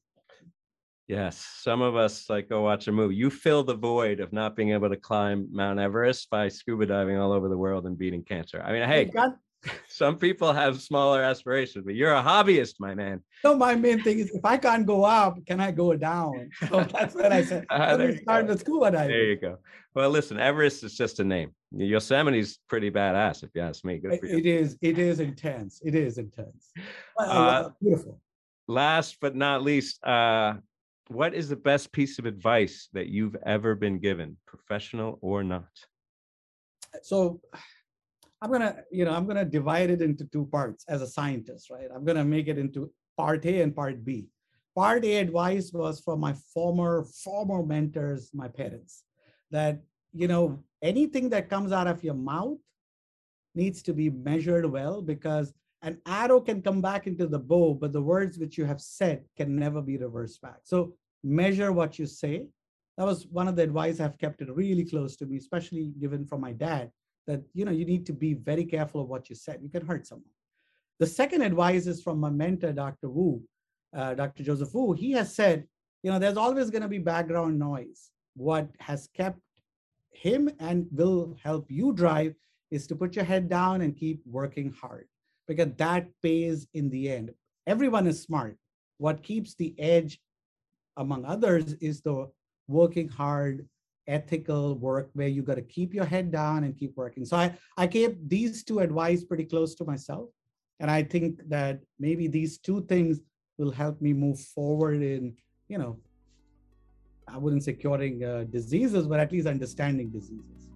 [1.07, 3.15] Yes, some of us like go watch a movie.
[3.15, 7.18] You fill the void of not being able to climb Mount Everest by scuba diving
[7.18, 8.61] all over the world and beating cancer.
[8.65, 9.34] I mean, hey, God.
[9.88, 13.22] some people have smaller aspirations, but you're a hobbyist, my man.
[13.44, 16.49] No, my main thing is if I can't go up, can I go down?
[16.69, 17.65] So that's what I said.
[17.69, 19.10] Uh, there start with scuba diving.
[19.10, 19.57] There you go.
[19.94, 21.52] Well, listen, Everest is just a name.
[21.72, 23.98] Yosemite's pretty badass, if you ask me.
[23.98, 24.38] Good for you.
[24.38, 24.77] It is.
[24.82, 25.82] It is intense.
[25.84, 26.72] It is intense.
[27.18, 28.19] Uh, beautiful.
[28.68, 30.56] Last but not least, uh,
[31.10, 35.69] what is the best piece of advice that you've ever been given, professional or not?
[37.03, 37.41] So
[38.41, 41.90] I'm gonna, you know, I'm gonna divide it into two parts as a scientist, right?
[41.94, 44.27] I'm gonna make it into part A and part B.
[44.76, 49.03] Part A advice was from my former, former mentors, my parents,
[49.52, 49.82] that
[50.14, 52.57] you know, anything that comes out of your mouth
[53.53, 55.53] needs to be measured well because
[55.85, 59.23] an arrow can come back into the bow, but the words which you have said
[59.37, 60.61] can never be reversed back.
[60.63, 62.47] So measure what you say.
[62.97, 66.25] That was one of the advice I've kept it really close to me, especially given
[66.25, 66.89] from my dad,
[67.27, 69.59] that you know you need to be very careful of what you said.
[69.61, 70.25] You can hurt someone.
[70.97, 73.09] The second advice is from my mentor, Dr.
[73.09, 73.43] Wu,
[73.95, 74.43] uh, Dr.
[74.43, 74.93] Joseph Wu.
[74.93, 75.67] He has said,
[76.01, 78.09] you know, there's always going to be background noise.
[78.35, 79.39] What has kept
[80.11, 82.33] him and will help you drive
[82.71, 85.07] is to put your head down and keep working hard
[85.47, 87.31] because that pays in the end.
[87.67, 88.57] Everyone is smart.
[88.97, 90.19] What keeps the edge,
[90.97, 92.30] among others, is the
[92.67, 93.67] working hard,
[94.07, 97.26] ethical work where you got to keep your head down and keep working.
[97.26, 100.30] So I, I kept these two advice pretty close to myself.
[100.80, 103.19] And I think that maybe these two things
[103.57, 105.35] will help me move forward in,
[105.69, 105.97] you know,
[107.27, 110.69] I wouldn't say curing uh, diseases, but at least understanding diseases.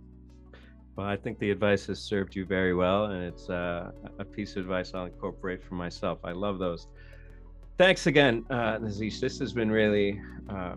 [1.00, 4.58] Well, I think the advice has served you very well, and it's uh, a piece
[4.58, 6.20] of advice I'll incorporate for myself.
[6.26, 6.88] I love those.
[7.78, 9.22] Thanks again, uh, Nazish.
[9.22, 10.74] This has been really uh,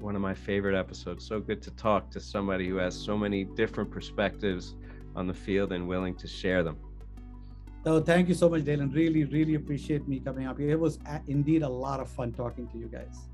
[0.00, 1.24] one of my favorite episodes.
[1.24, 4.74] So good to talk to somebody who has so many different perspectives
[5.14, 6.76] on the field and willing to share them.
[7.86, 8.90] Oh, thank you so much, Dalen.
[8.90, 10.70] Really, really appreciate me coming up here.
[10.70, 10.98] It was
[11.28, 13.28] indeed a lot of fun talking to you guys.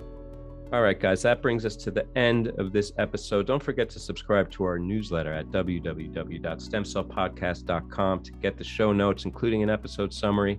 [0.72, 3.46] All right, guys, that brings us to the end of this episode.
[3.46, 9.62] Don't forget to subscribe to our newsletter at www.stemcellpodcast.com to get the show notes, including
[9.62, 10.58] an episode summary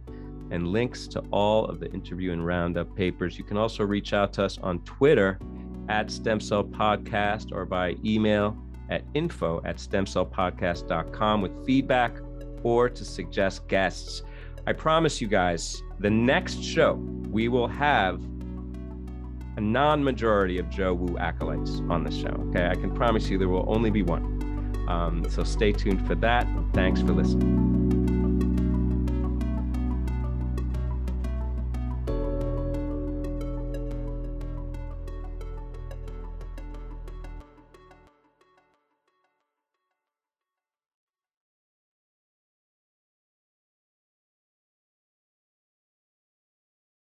[0.50, 3.38] and links to all of the interview and roundup papers.
[3.38, 5.40] You can also reach out to us on Twitter
[5.90, 8.58] at Stem Cell Podcast or by email
[8.90, 12.16] at info at stemcellpodcast.com with feedback
[12.64, 14.24] or to suggest guests.
[14.66, 16.94] I promise you guys, the next show
[17.30, 18.22] we will have
[19.58, 22.44] a non-majority of Joe Wu acolytes on the show.
[22.50, 24.86] Okay, I can promise you there will only be one.
[24.88, 26.48] Um, so stay tuned for that.
[26.74, 27.77] Thanks for listening.